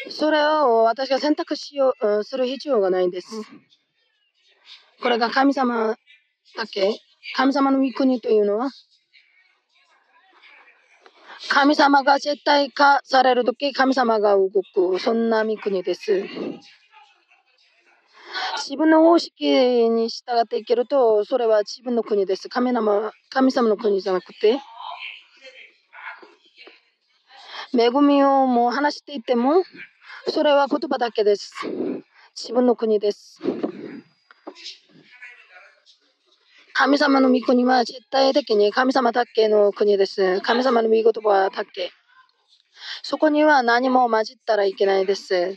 [0.08, 3.28] それを私が選択しようする必要がないんです。
[5.02, 5.96] これが神様
[6.56, 6.96] だけ、
[7.36, 8.70] 神様の御国というのは、
[11.48, 16.24] 神様が絶対化されるとき、神様が動く、そんな御国です。
[18.58, 22.48] 自分の方式に従っていけると、それは自分の国です。
[22.48, 24.60] 神様神様の国じゃなくて、
[27.72, 29.62] 恵みをもう話していても、
[30.28, 31.52] それは言葉だけです。
[32.36, 33.40] 自分の国です。
[36.82, 40.40] 神様の御国は絶対的に神様だけの国です。
[40.40, 41.90] 神様の御言葉だけ。
[43.02, 45.56] そこには何も混じったらいけないです。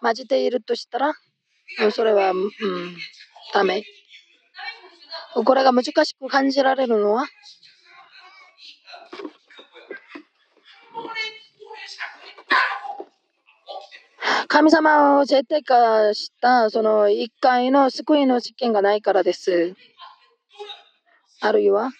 [0.00, 1.14] 混じっているとしたら、
[1.90, 2.46] それは、うん、
[3.52, 3.82] ダメ。
[5.34, 7.26] これが難しく感じられるのは、
[14.46, 19.74] 神様を絶対化したその一回の救いの実験がないからです。
[21.40, 21.90] あるいは、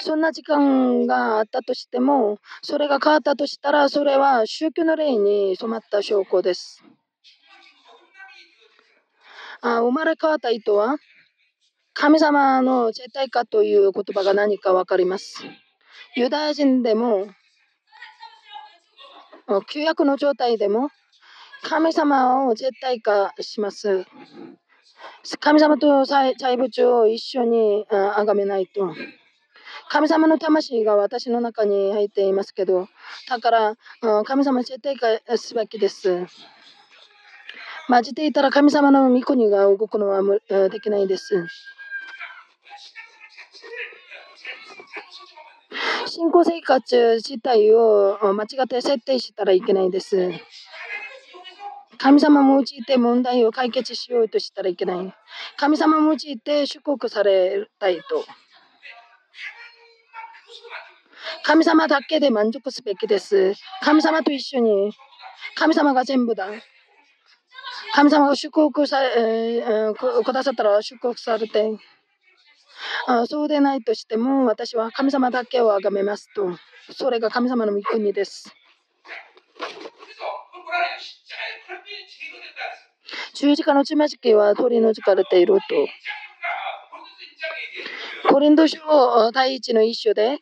[0.00, 6.82] そんな時間があったとしても、それが変わったとしたら、それは宗教の霊に染まった証拠です。
[9.60, 10.96] あ生まれ変わった意図は、
[11.94, 15.44] 神様の絶対化という言葉が何か分かります。
[16.16, 17.28] ユダヤ人でも、
[19.68, 20.90] 旧約の状態でも、
[21.62, 24.04] 神様を絶対化します。
[25.40, 28.94] 神様と財物を一緒にあ崇めないと。
[29.88, 32.88] 神様の魂が私の中に入っていますけど、
[33.28, 33.76] だから
[34.24, 36.26] 神様絶対化すべきです。
[37.88, 40.22] 混じっていたら神様の御国が動くのは
[40.70, 41.46] できないです。
[46.06, 50.30] 信仰生活自体を間違って設定したらいけないです。
[52.02, 55.14] 神様も用いて問題を解決しようとしたらいけない。
[55.56, 58.24] 神様も用いて祝福されたいと。
[61.44, 63.54] 神様だけで満足すべきです。
[63.82, 64.92] 神様と一緒に、
[65.54, 66.48] 神様が全部だ。
[67.94, 71.78] 神様が祝福さ、えー、くださったら祝福されて、
[73.06, 76.58] あそうでないとしても、私は神様だけを崇めますと。
[76.90, 78.52] それが神様の御国です。
[83.34, 85.60] 十字架の血まじきは取り除かれていると。
[88.28, 88.78] コリンド書
[89.32, 90.38] 第一の一章で、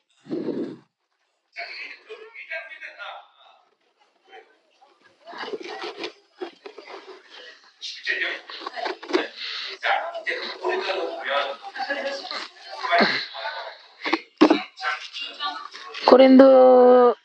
[16.06, 17.16] コリンド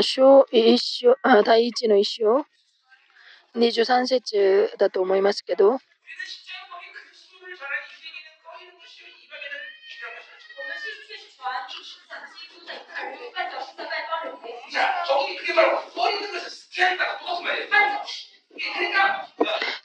[0.00, 2.44] 書一章第一の一章
[3.58, 5.78] 23節だと思いますけど。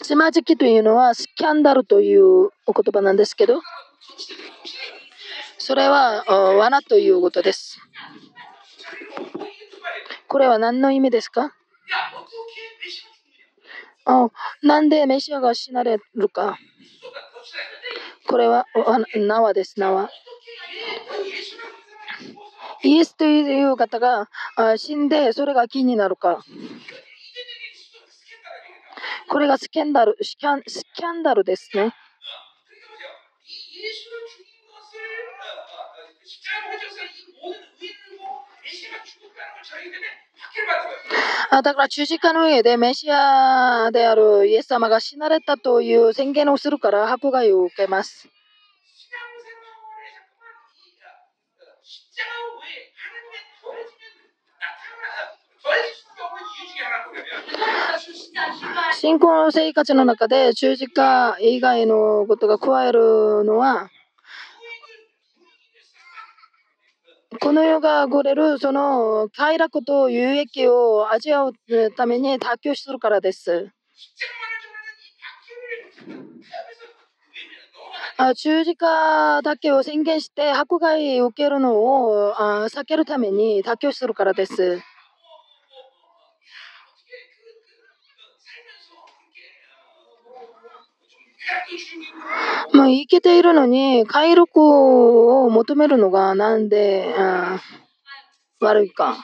[0.02, 3.62] つまずきというのはスキャンダルというお言葉なんですけど、
[5.58, 6.24] それは
[6.56, 7.80] 罠ということです。
[10.28, 11.54] これは何の意味ですか？
[14.62, 16.58] なんでメシアが死なれるか
[18.28, 18.66] これは
[19.16, 20.10] 縄です、縄。
[22.84, 24.30] イエスという方が
[24.78, 26.44] 死んでそれが気になるか。
[29.30, 31.94] これがスキャンダル、スキャンスキャンダルですね。
[41.50, 48.28] あだから十字架の上でメシアであるイエス様が死なれたという宣言をするから迫害を受けます。
[58.94, 63.90] 信仰の生活の中で十字架以外のことが加えるのは、
[67.40, 71.54] この世が汚れるその快楽と有益を味わう
[71.96, 73.72] ために妥協するからです。
[78.18, 84.82] あ十字架だけを宣言して迫害を受けるのをあ避けるために妥協するからです。
[92.74, 97.62] まあ、生きているのに、快楽を求めるのがなんで、あ
[98.60, 99.18] 悪いか。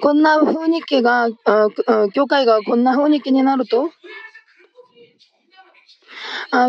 [0.00, 1.28] こんな雰囲気が、
[2.12, 3.90] 教会がこんな雰囲気になると、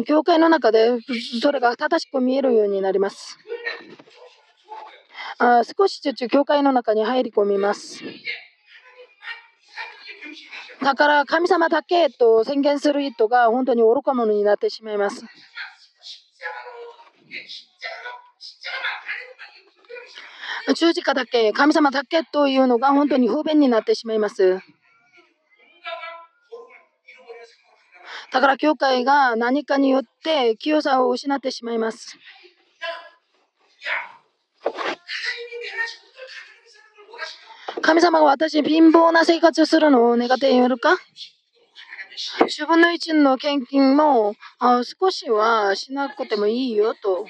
[0.05, 0.97] 教会の中で
[1.41, 3.37] それが正しく見えるようになります。
[5.77, 8.03] 少しずつ教会の中に入り込みます。
[10.83, 15.25] だから神様だけと宣言する人が本当に愚か者になってしまいます。
[20.75, 24.59] 十字架だけ、神様だけというのが本当に不便になってしまいます。
[28.31, 32.17] だから教会が何かによって清さを失ってしまいます。
[37.81, 40.97] 神様が私貧乏な生活をするのを願っているか？
[42.47, 47.27] 主分の一の献金もあ少しはしなくてもいいよと。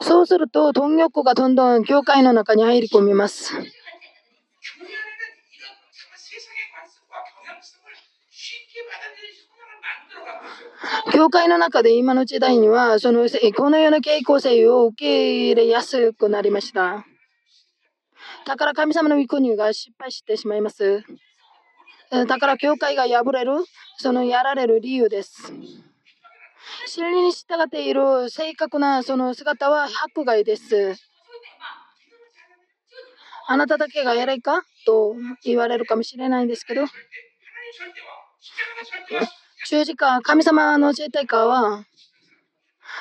[0.00, 3.52] そうすると、貪欲がどんどん教会の中に入り込みます。
[11.12, 17.04] 教会の中で今の時代には、その、このような傾向性を受け入れやすくなりました。
[18.44, 21.02] だから神様の御国が失敗してしまいます。
[22.10, 23.52] だから教会が破れる、
[23.98, 25.52] そのやられる理由です。
[26.86, 30.94] 真理に従っている正確なその姿は迫害です。
[33.48, 35.14] あなただけが偉いかと
[35.44, 36.84] 言われるかもしれないんですけど、
[39.68, 41.84] 十字架、神様の生体化は、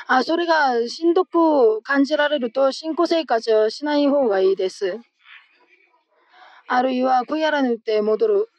[0.07, 4.97] あそれがしんどく感じられると信仰生活をしない方がいいです。
[6.67, 8.49] あるいは悔やらぬって戻る。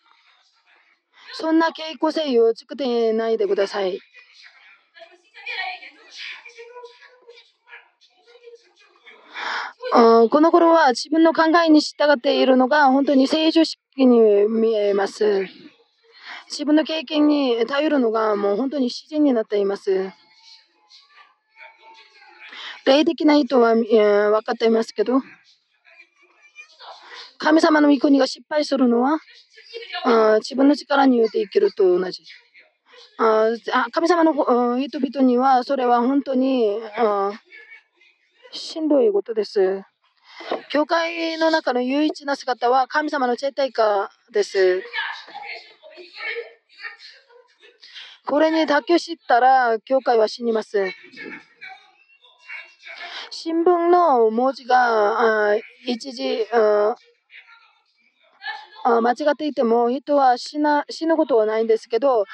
[1.32, 3.98] そんな傾向性を作ってないでください。
[9.94, 15.48] うんこの頃は自分の考えに従っているのが本当に正常式に見えます。
[16.48, 20.12] 自分の経験に頼るのがもう本当に自然になっています。
[22.84, 25.20] 霊的な意図は、え分かっていますけど、
[27.38, 29.18] 神様の御国が失敗するのは、
[30.04, 32.22] あ自分の力によって生きると同じ。
[33.18, 33.50] あ
[33.90, 34.32] 神様の
[34.78, 37.32] 人々にはそれは本当にあ
[38.52, 39.82] しんどいことです。
[40.70, 44.82] 教会の中の唯一な姿は神様のチェ体化です。
[48.26, 50.92] これに妥協したら、教会は死にます。
[53.30, 55.54] 新聞の文字が
[55.86, 56.46] 一時
[58.84, 62.24] 間違っていても人は死な死ぬことはないんですけど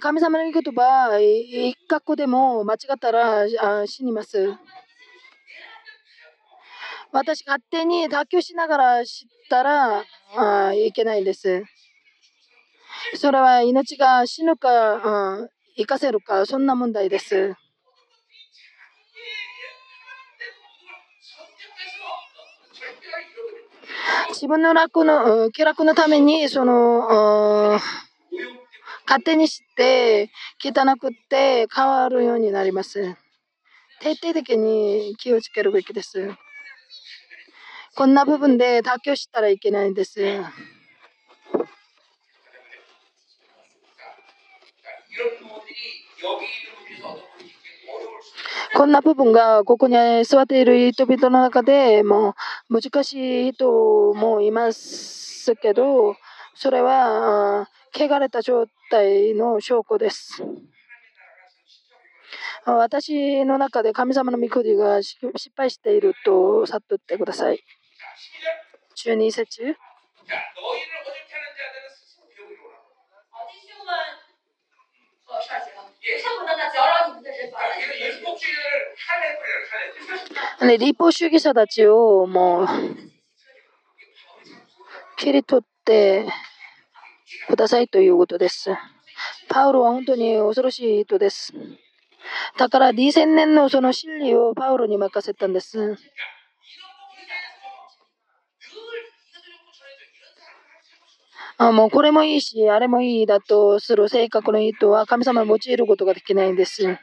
[0.00, 3.46] 神様の言葉一角でも間違ったら
[3.86, 4.54] 死にます。
[7.12, 10.04] 私勝手に卓球しながら知ったら
[10.74, 11.64] いけないんです。
[13.14, 14.94] それは命が死ぬか、
[15.38, 17.54] うん、生かせるか、そんな問題です。
[24.30, 27.78] 自分の楽の、気楽のために、その、
[29.06, 30.30] 勝手にして、
[30.62, 33.16] 汚くて変わるようになります。
[34.00, 36.30] 徹底的に気をつけるべきです。
[37.94, 40.20] こんな部分で妥協したらいけないんです。
[48.74, 52.34] こんな部分がここに座っている人々の中でも
[52.70, 56.16] 難しい人もいますけど、
[56.54, 60.42] それは汚れた状態の証拠です。
[62.64, 67.60] 私の中で神様の御国が失敗していると悟ってください。
[69.04, 69.76] 12節
[80.66, 82.66] ね、立法主義者たちをもう
[85.16, 86.26] 切り取って
[87.48, 88.70] くださいということです。
[89.48, 91.52] パウロは本当に恐ろしい人です。
[92.56, 95.96] だから2000年のその真理をパウロに任せたんです。
[101.58, 106.98] あもうこれもいいし、あれもいいだとする性格の人は神様を用いることができないんです。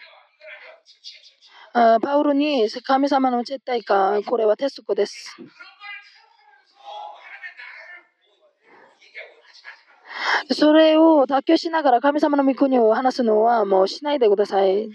[1.73, 5.35] あパウロに神様の絶対か、これは鉄則です。
[10.51, 14.89] それを妥協しながら神様の御国を話すのはもうしないでください。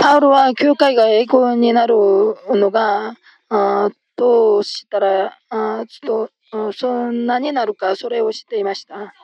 [0.00, 1.94] パウロは教会が栄光になる
[2.50, 3.14] のが、
[3.48, 9.14] あどうしたらあちょっとそんなになるか、それを知っていました。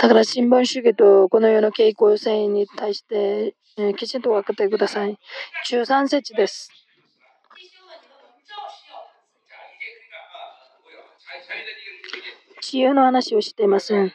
[0.00, 3.54] だから新聞主義とこの世の傾向性に対して、
[3.96, 5.16] きちんと分かってください。
[5.68, 6.70] 13節です。
[12.62, 14.12] 自由の話をしています。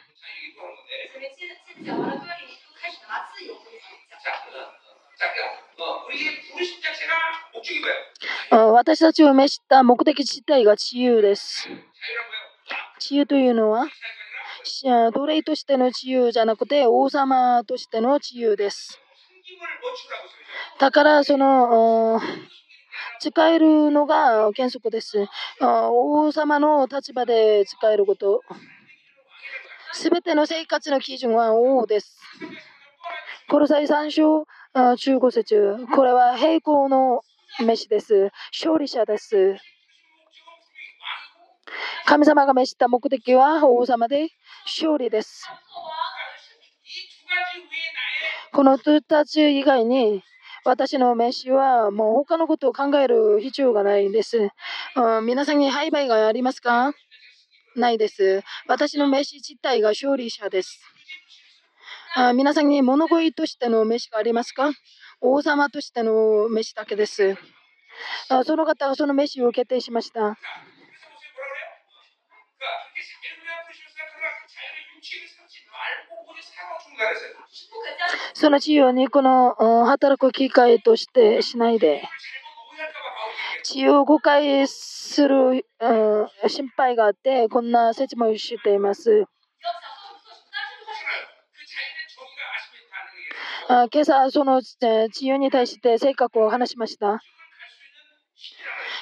[8.50, 11.68] 私たちを召した目的自体が自由です。
[12.98, 13.86] 自由というのは、
[15.12, 18.98] 奴隷としての自由じゃなくて、王様としての自由です。
[20.80, 22.20] だから、その、
[23.20, 25.26] 使えるのが原則です。
[25.60, 28.42] 王様の立場で使えること。
[29.92, 32.18] すべての生活の基準は王です。
[33.48, 37.22] この際3章15節これは平行の
[37.60, 38.30] 飯です。
[38.52, 39.56] 勝利者です。
[42.04, 44.28] 神様が召した目的は王様で
[44.64, 45.46] 勝利です。
[48.52, 50.22] この2つ以外に
[50.68, 54.50] 私の飯はもう他のことを考える必要がないんです。
[54.96, 56.92] うん、皆さんに廃売がありますか？
[57.74, 58.42] ないです。
[58.66, 60.80] 私の飯自体が勝利者です。
[62.16, 64.70] あ皆さんに物乞いとしての飯がありますか？
[65.22, 67.36] 王様としての飯だけです。
[68.28, 70.36] あその方はその飯を決定しました。
[78.34, 79.54] その自由にこの
[79.86, 82.02] 働く機会としてしないで、
[83.64, 85.66] 自由を誤解する、
[86.46, 89.26] 心配があって、こんな説明をしています。
[93.68, 97.20] 今朝、その自由に対して性格を話しました。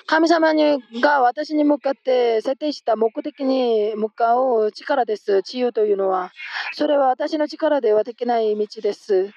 [0.09, 5.39] 神様にが私に向かって設定した目的に向かう力です。
[5.39, 6.31] 自由というのは。
[6.75, 9.33] それは私の力ではできない道です。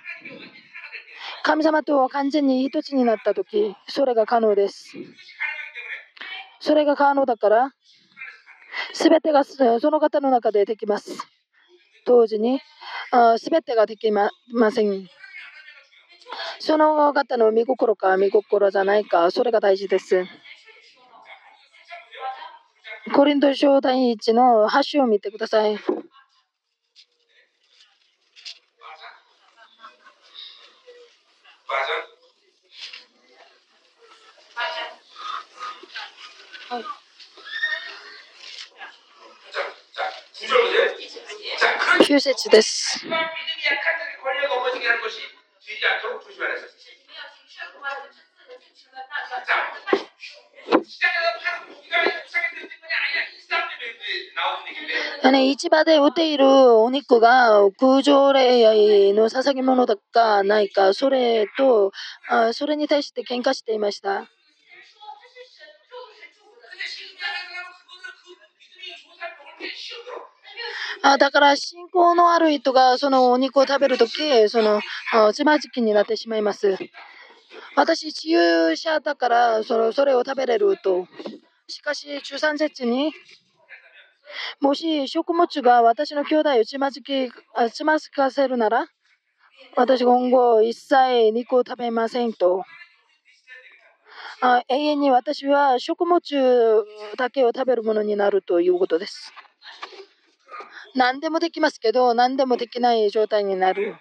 [1.43, 4.93] 神様と完全に一つになったとき、それが可能です。
[6.59, 7.71] それが可能だから、
[8.93, 11.17] すべてがその方の中でできます。
[12.05, 12.61] 同時に、
[13.37, 14.29] すべてができま
[14.71, 15.07] せん。
[16.59, 20.25] その方の見心か見心じゃないか、それが大事です。
[23.13, 25.75] コリント書第一の8を見てください。
[36.69, 36.83] はい
[42.09, 43.05] 9節です。
[55.51, 61.91] 市場で売っているお肉が空上霊の捧げ物だかないか、それと、
[62.53, 64.27] それに対して喧嘩していました。
[71.01, 74.81] あだから信仰のある人がそのお肉を食べるとき、その
[75.33, 76.77] つまじきになってしまいます。
[77.75, 81.07] 私、治癒者だからそのそれを食べれると。
[81.67, 83.13] しかし、13節に、
[84.59, 87.31] もし食物が私の兄弟をつまずき、
[87.73, 88.87] つまずかせるなら、
[89.75, 92.63] 私今後一切肉を食べませんと。
[94.41, 96.21] あ永遠に私は食物
[97.17, 99.33] だけを食べるものになるということです。
[100.95, 103.95] 何でもできますけど、何でもできない状態になる。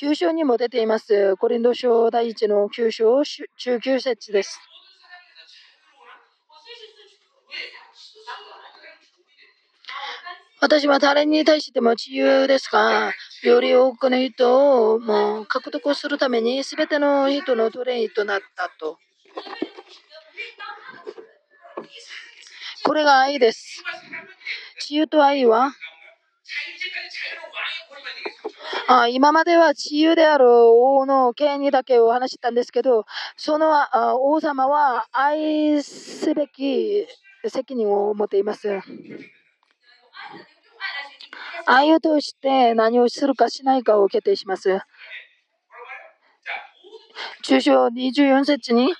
[0.00, 1.36] 9章にも出ています。
[1.36, 4.58] コリンド書第1の9章19節です。
[10.64, 13.12] 私は誰に対しても自由ですが、
[13.42, 18.96] より多くの人をもう獲得するために全ての人の奴隷となったと。
[22.82, 23.84] これが愛です。
[24.80, 25.74] 自由と愛は？
[28.88, 33.04] あ今までは自由である王の権利だけを話したんですけど、
[33.36, 37.06] そのあ王様は愛すべき
[37.46, 38.80] 責任を持っています。
[41.66, 44.80] 愛を通して何をするかしないかを決定します。
[47.42, 48.94] 中小24節に？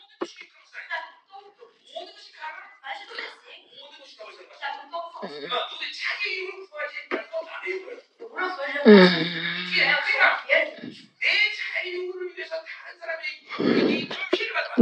[8.86, 9.08] うん。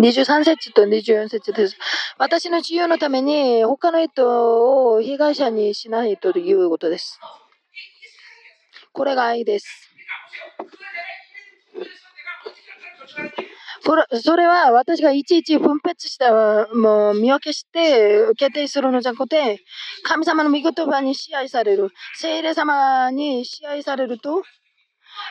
[0.03, 1.77] 23節と24節です。
[2.19, 7.21] 私の自由のために他の人を被害者にしないということです。
[8.93, 9.91] これが愛です。
[13.85, 16.33] それそれは私がいちいち分別した
[16.75, 19.59] もう見分けして決定するのじゃなくて
[20.05, 21.91] 神様の御言葉に支配される。
[22.17, 24.43] 聖霊様に支配されると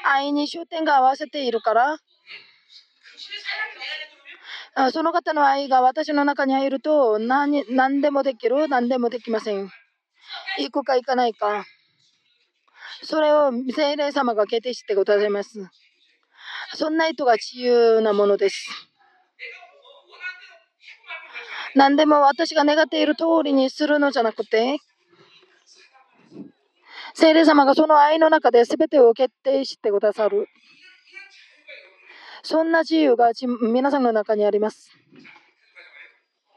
[0.05, 1.97] 愛に焦点が合わせているから
[4.91, 9.69] その方の愛が私の中に入ると何何でもできる何でもできません。
[10.59, 11.65] 行くか行かないか。
[13.03, 15.59] それを聖霊様が決定してございます
[16.73, 18.67] そんな人が自由なものです。
[21.75, 24.77] 何でも私が願っている通りにするのじゃなくて、
[27.13, 30.47] 聖霊様がその愛の中で全てを決定してくださる。
[32.43, 34.91] そんな自由が皆さんの中にあります。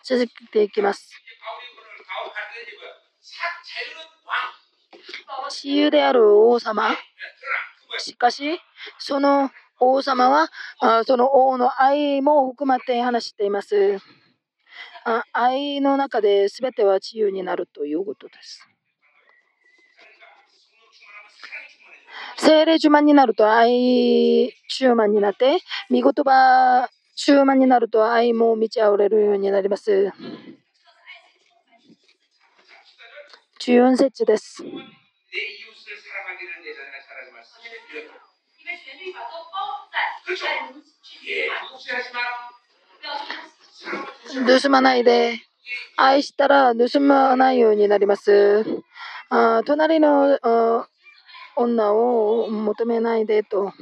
[0.04, 1.10] 続けていきます。
[5.50, 6.90] 自由である王様。
[7.98, 8.58] しかし、
[8.98, 10.50] その王様は
[11.06, 13.98] その王の愛も含まって話しています。
[15.32, 18.68] 愛の中で全ては自由になるということです。
[22.36, 25.58] 精霊充満になると愛充満になって、
[25.88, 30.10] 見言葉充満になると愛も満ち溢れるようになります。
[33.66, 34.62] 14節です。
[44.62, 45.38] 盗まないで。
[45.96, 48.66] 愛したら盗まないようになります。
[49.30, 50.38] あ隣の
[51.56, 53.72] 女を求めないでと。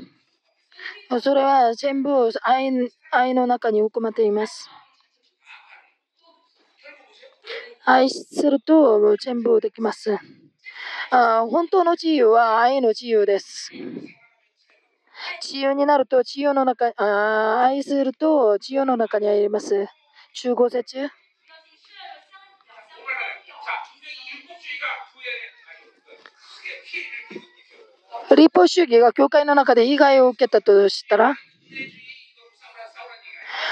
[1.20, 2.70] それは全部愛
[3.10, 4.70] 愛の中に含まれています。
[7.84, 10.16] 愛すると全部できます。
[11.10, 13.70] あ本当の自由は愛の自由です。
[15.42, 19.86] 自由になると、自由の中、あ愛すると、自由の中にあります。
[20.34, 21.10] 中5節
[28.34, 31.34] 立法主義が教会の中で被害を受けたとしたら、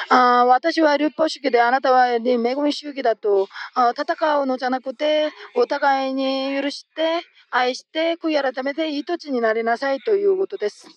[0.09, 10.89] あ私は立法主義であなたは恵み主義だとあ戦うのじゃなくてお互いに許して愛して悔い改めて一つになりなさいということです。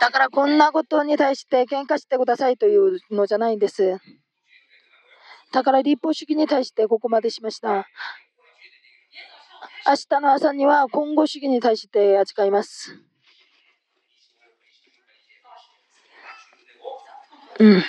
[0.00, 3.98] だからこんなことに対して喧嘩してくださいというのじゃないんです。
[5.52, 7.86] だから立法主義に対してここまでしました。
[9.86, 13.11] 明日の朝には今後主義に対して扱います。
[17.58, 17.84] うん。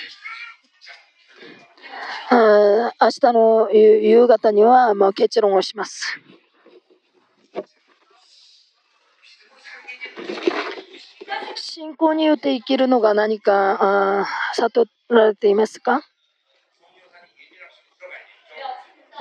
[2.30, 6.20] あ明日の夕方にはまあ結論をします。
[11.56, 16.02] 信仰によって生きるのが何かあ悟られていますか？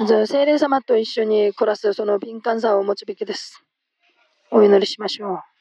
[0.07, 3.63] じゃあ、精霊様と一緒に暮らすその敏感さをお持つべきです。
[4.51, 5.52] お祈りしましょう。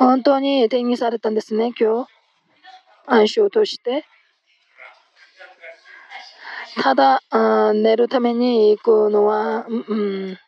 [0.00, 2.10] 本当に定義されたんですね、今日。
[3.06, 4.06] 暗唱を通して。
[6.80, 10.38] ただあ、寝るために行くのは、うん、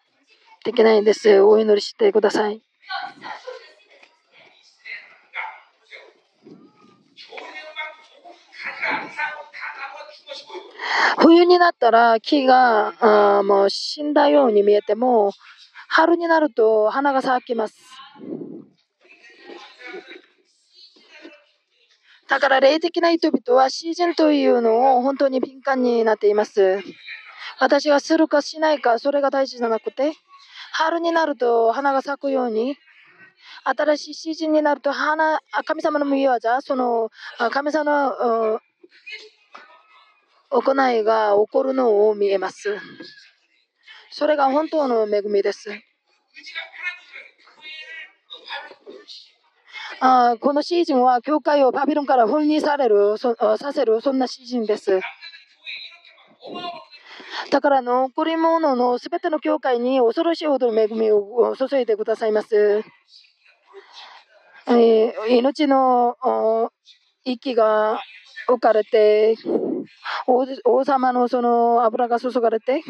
[0.65, 1.43] できないです。
[1.43, 2.62] お祈りしてください。
[11.19, 12.95] 冬になったら木が
[13.39, 15.33] あもう死んだように見えても
[15.89, 18.02] 春になると花が咲きます。
[22.28, 26.81] だから霊的な人々はシーズンというのを本当に敏感になっています。
[27.59, 30.15] 私がするかしないかそれが大事じゃなくて
[30.73, 32.77] 春になると花が咲くように
[33.65, 37.11] 新しいシーズンになると花神様の御業その
[37.51, 38.61] 神様の
[40.51, 42.78] 行いが起こるのを見えます。
[44.11, 45.70] それが本当の恵みです。
[50.05, 55.01] あこのシーズンは教会をバビロンから分離されるそさせるそんなシーズンです。
[57.53, 62.83] だから残り物のすべての教会に恐ろしいほど恵みを注いでくださいます。
[64.66, 66.16] えー、命の
[67.24, 68.01] 息が
[68.49, 69.37] 置かれて
[70.65, 72.83] 王様のその油が注がれて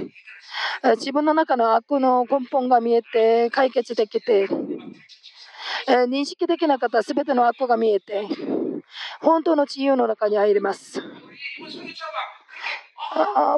[0.97, 4.49] 自分の中の悪の根本が見えて解決できて
[5.87, 8.27] 認識できなかった全ての悪が見えて
[9.21, 11.03] 本当の自由の中に入ります。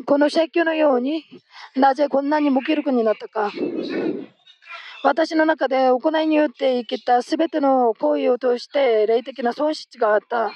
[0.07, 1.25] この説教のように
[1.77, 3.53] なぜこんなに無気力になったか。
[5.03, 10.51] 私の中で行いによって生きた全ての行為を通して霊的な損失があった。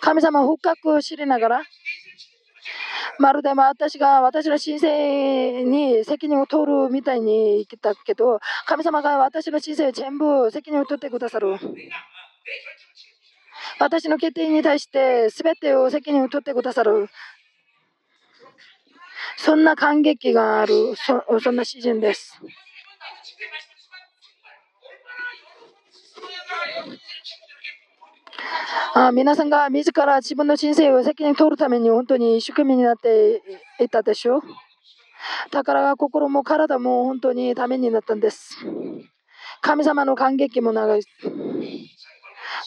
[0.00, 1.62] 神様を深く知りながら、
[3.18, 11.56] まるで私が私の人生に責任を取るみたいに生きたけど、神様が私の人生全部責任を取ってくださる。
[13.78, 17.08] 私の決定に対して全てを責任を取ってくださる。
[19.36, 22.40] そんな感激がある、そそんな詩人です。
[28.94, 33.42] あ皆さんが自ら自分の人生を責任取るために本当に一生懸命になって
[33.80, 34.40] いたでしょう。
[35.50, 38.56] だから心も体も本当にためになったんです。
[39.62, 41.02] 神様の感激も長い。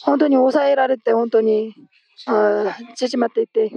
[0.02, 1.74] 本当に抑えられて本当に
[2.96, 3.70] 縮まっていて、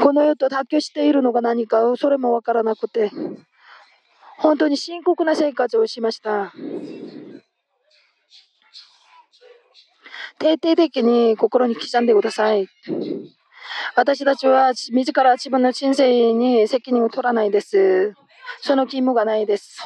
[0.00, 3.10] この世と妥協しているのが何かそれも分からなくて、
[4.38, 6.52] 本当に深刻な生活をしました。
[10.38, 12.68] 徹底的に心に刻んでください。
[13.94, 18.14] 私たちは自ら自分の人生に責任を取らないです。
[18.60, 19.78] その義務がないです。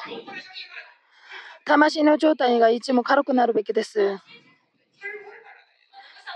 [1.64, 4.18] 魂の状態がいつも軽くなるべきです。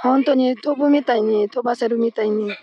[0.03, 2.55] 本当に飛ぶみたいに飛ばせるみたいに。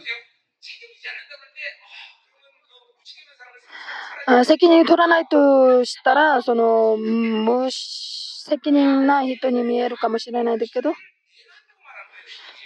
[4.28, 10.94] あ責任取らないとしたら、その無責任な人に見えるかもしれないですけど、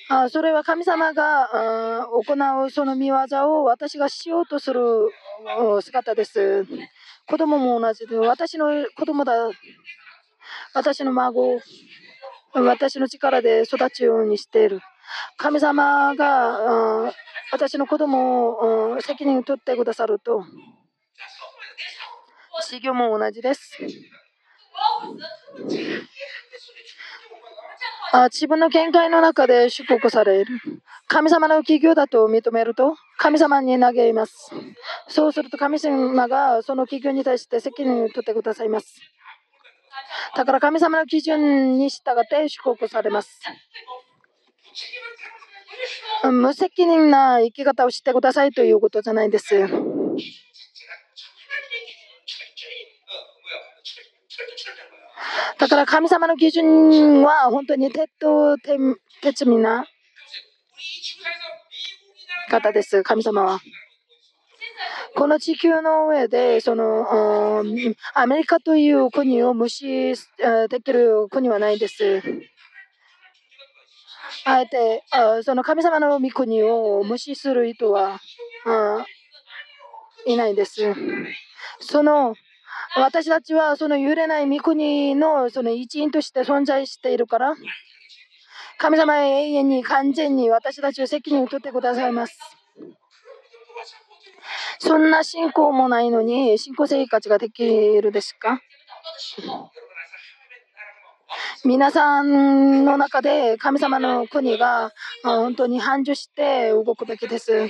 [0.08, 3.16] あそれは神様が行うその見業
[3.62, 5.10] を私がしようとする
[5.82, 6.66] 姿です。
[7.28, 9.34] 子供も同じで、私の子供だ、
[10.76, 11.60] 私の孫、
[12.54, 14.80] 私の力で育つようにしている。
[15.38, 17.12] 神様が
[17.52, 20.46] 私の子供を責任を取ってくださると、
[22.62, 23.76] 修行も同じです。
[28.18, 30.62] あ自分の見解の中で祝福される。
[31.08, 34.52] 神様の企業だと認めると、神様に投げます。
[35.10, 39.02] そうすると神様がその企業に対して責任を取ってくださいます。
[40.34, 43.42] だから神様の基準に従って祝福されます。
[46.24, 49.56] 無責任な生き方をしてくださいということじゃないです。
[55.58, 58.58] だから神様の基準は本当に鉄と
[59.22, 59.86] 鉄みな
[62.50, 63.60] 方です、神様は。
[65.16, 67.64] この地球の上でその
[68.14, 70.14] アメリカという国を無視
[70.70, 72.22] できる国はないです。
[74.44, 75.04] あえて
[75.44, 78.20] その神様の御国を無視する人は
[80.28, 80.94] いないです。
[81.80, 82.36] その
[82.98, 87.56] 私たちはその揺れない御国のその一員として存在しているから、
[88.78, 92.38] 神様へ永遠に完全に私たちを責任を取ってくださいます。
[94.80, 98.62] そんな信仰もないのに信仰生活ができるですか？
[101.66, 104.92] 皆さんの中で神様の国が
[105.24, 107.68] 本当に繁盛して動くべきです。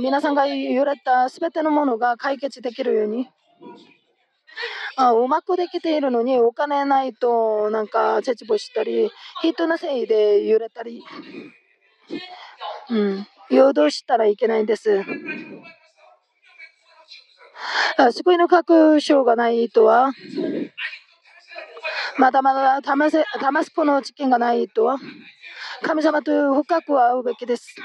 [0.00, 3.28] 皆さんが揺れた全てのものが解決できるように。
[5.00, 9.10] あうまくできているのにお金ないとなんか絶望したり
[9.42, 11.04] 人のせいで揺れたり、
[12.90, 15.04] うん、誘導したらいけないんです。
[18.12, 20.12] 救いの確証がない人は？
[22.18, 23.24] まだまだタマス
[23.70, 24.98] コの知見がない人は？
[25.82, 27.76] 神様という深く会うべきです。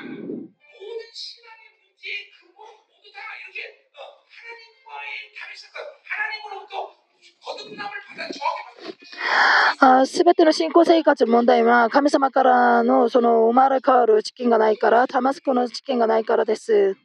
[10.06, 16.96] すべての信仰生活の問題は神様からのその生まれ変わる知見がないから、タマスコの知見がないからです。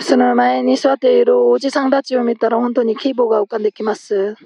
[0.00, 4.36] その前に座っているおじさんたちを見たら本当に希望が浮かんできます。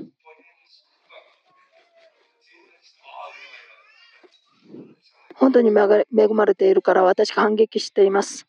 [5.35, 8.47] 本当に恵まれているから私感激しています。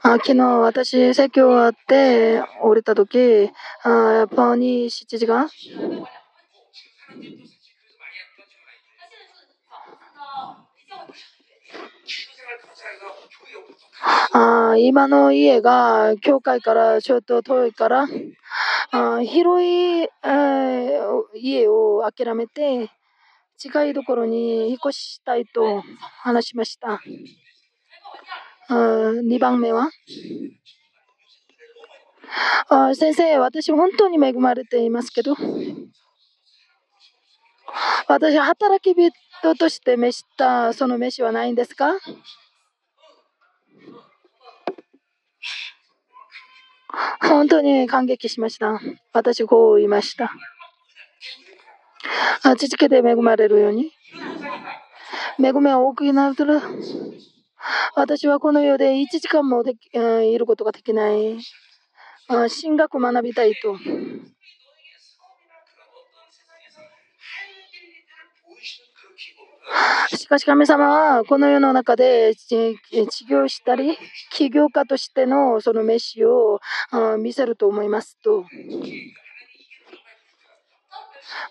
[0.00, 3.50] あ昨日私説教終わって降りた時
[3.82, 5.48] あやっぱり7時間？
[14.32, 18.06] あ今の家が教会からちょっと遠いから
[18.92, 22.90] あ広い、えー、家を諦めて
[23.56, 25.82] 近いところに引っ越したいと
[26.22, 27.00] 話しました。
[28.70, 29.88] あ2番目は？
[32.68, 35.34] あ先生、私本当に恵まれていますけど
[38.06, 41.94] 私、働き人として召したその飯はないんですか？
[47.28, 48.80] 本当に感激しました。
[49.12, 50.32] 私、こう言いました。
[52.42, 53.92] あ続けて恵まれるように。
[55.38, 56.44] 恵みは多くなると、
[57.94, 61.38] 私はこの世で1時間もでき、いることができない。
[62.48, 63.76] 進学学びたいと。
[70.16, 72.76] しかし神様はこの世の中で治
[73.30, 73.98] 療したり
[74.30, 76.60] 起業家としてのその飯を
[77.18, 78.44] 見せると思いますと。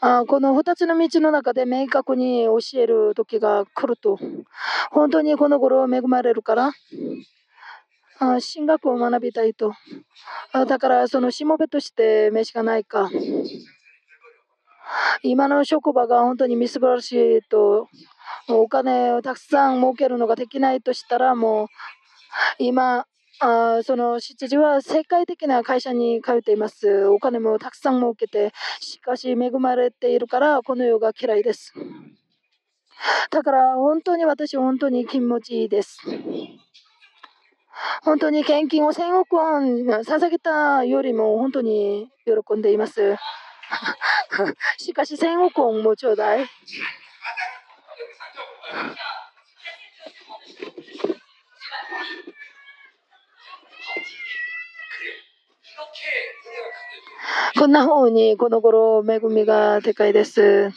[0.01, 4.19] あこの2つの道の中で明確に教える時が来ると。
[4.91, 6.71] 本当にこの頃恵まれるから
[8.19, 9.73] あ進学を学びたいと。
[10.67, 13.09] だからそのしもべとして飯がないか。
[15.23, 17.87] 今の職場が本当にみすばらしいと
[18.47, 21.67] お金をたくさん儲けるのができないとしたらもう
[22.59, 23.05] 今
[23.39, 27.05] あその執事は世界的な会社に通っています。
[27.05, 31.73] お金もたくさん儲けて、しかし恵まれているからこの世が嫌いです。
[33.29, 35.99] だから本当に私、本当に気持ちいいです。
[38.01, 43.17] 本当に献金を1000億円捧げたよりも本当に喜んでいます。
[44.77, 46.47] しかし1000億円もちょうだい。
[57.57, 60.71] こんな方にこの頃恵みがでかいです。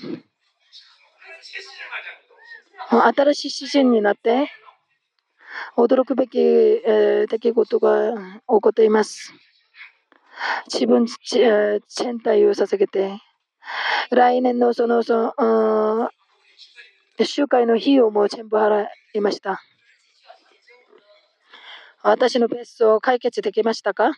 [2.91, 4.51] 新しいシーンになって
[5.77, 9.33] 驚くべき、えー、出来事が起こっています。
[10.67, 13.19] 自分全体を捧げて、
[14.11, 16.11] 来年のその、その、
[17.23, 19.63] 集会の費用も全部払いました。
[22.03, 24.13] 私の別荘を解決できましたか？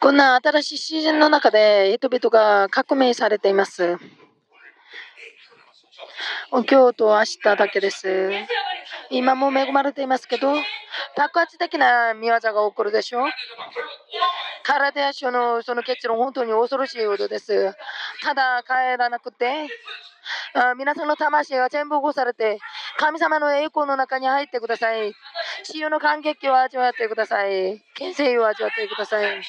[0.00, 3.98] こんな新しいシーズンの中で人々が革命されています。
[6.50, 8.30] 今日と明日だけです。
[9.10, 10.54] 今も恵まれていますけど、
[11.14, 13.28] 爆発的な見業が起こるでしょう。
[14.62, 17.74] 体や書のその結論、本当に恐ろしいことです。
[18.22, 19.68] ただ帰らなくて、
[20.78, 22.58] 皆さんの魂が全部起こされて、
[22.96, 25.12] 神様の栄光の中に入ってください。
[25.64, 27.82] 治癒の感激を味わってください。
[27.94, 29.42] 権勢を味わってください。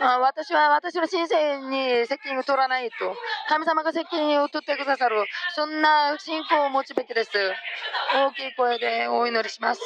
[0.00, 2.94] あ私は私の人生に責任を取らないと。
[3.48, 5.24] 神様が責任を取ってくださる。
[5.54, 7.30] そんな信仰を持つべきです。
[8.14, 9.80] 大きい声でお祈りします。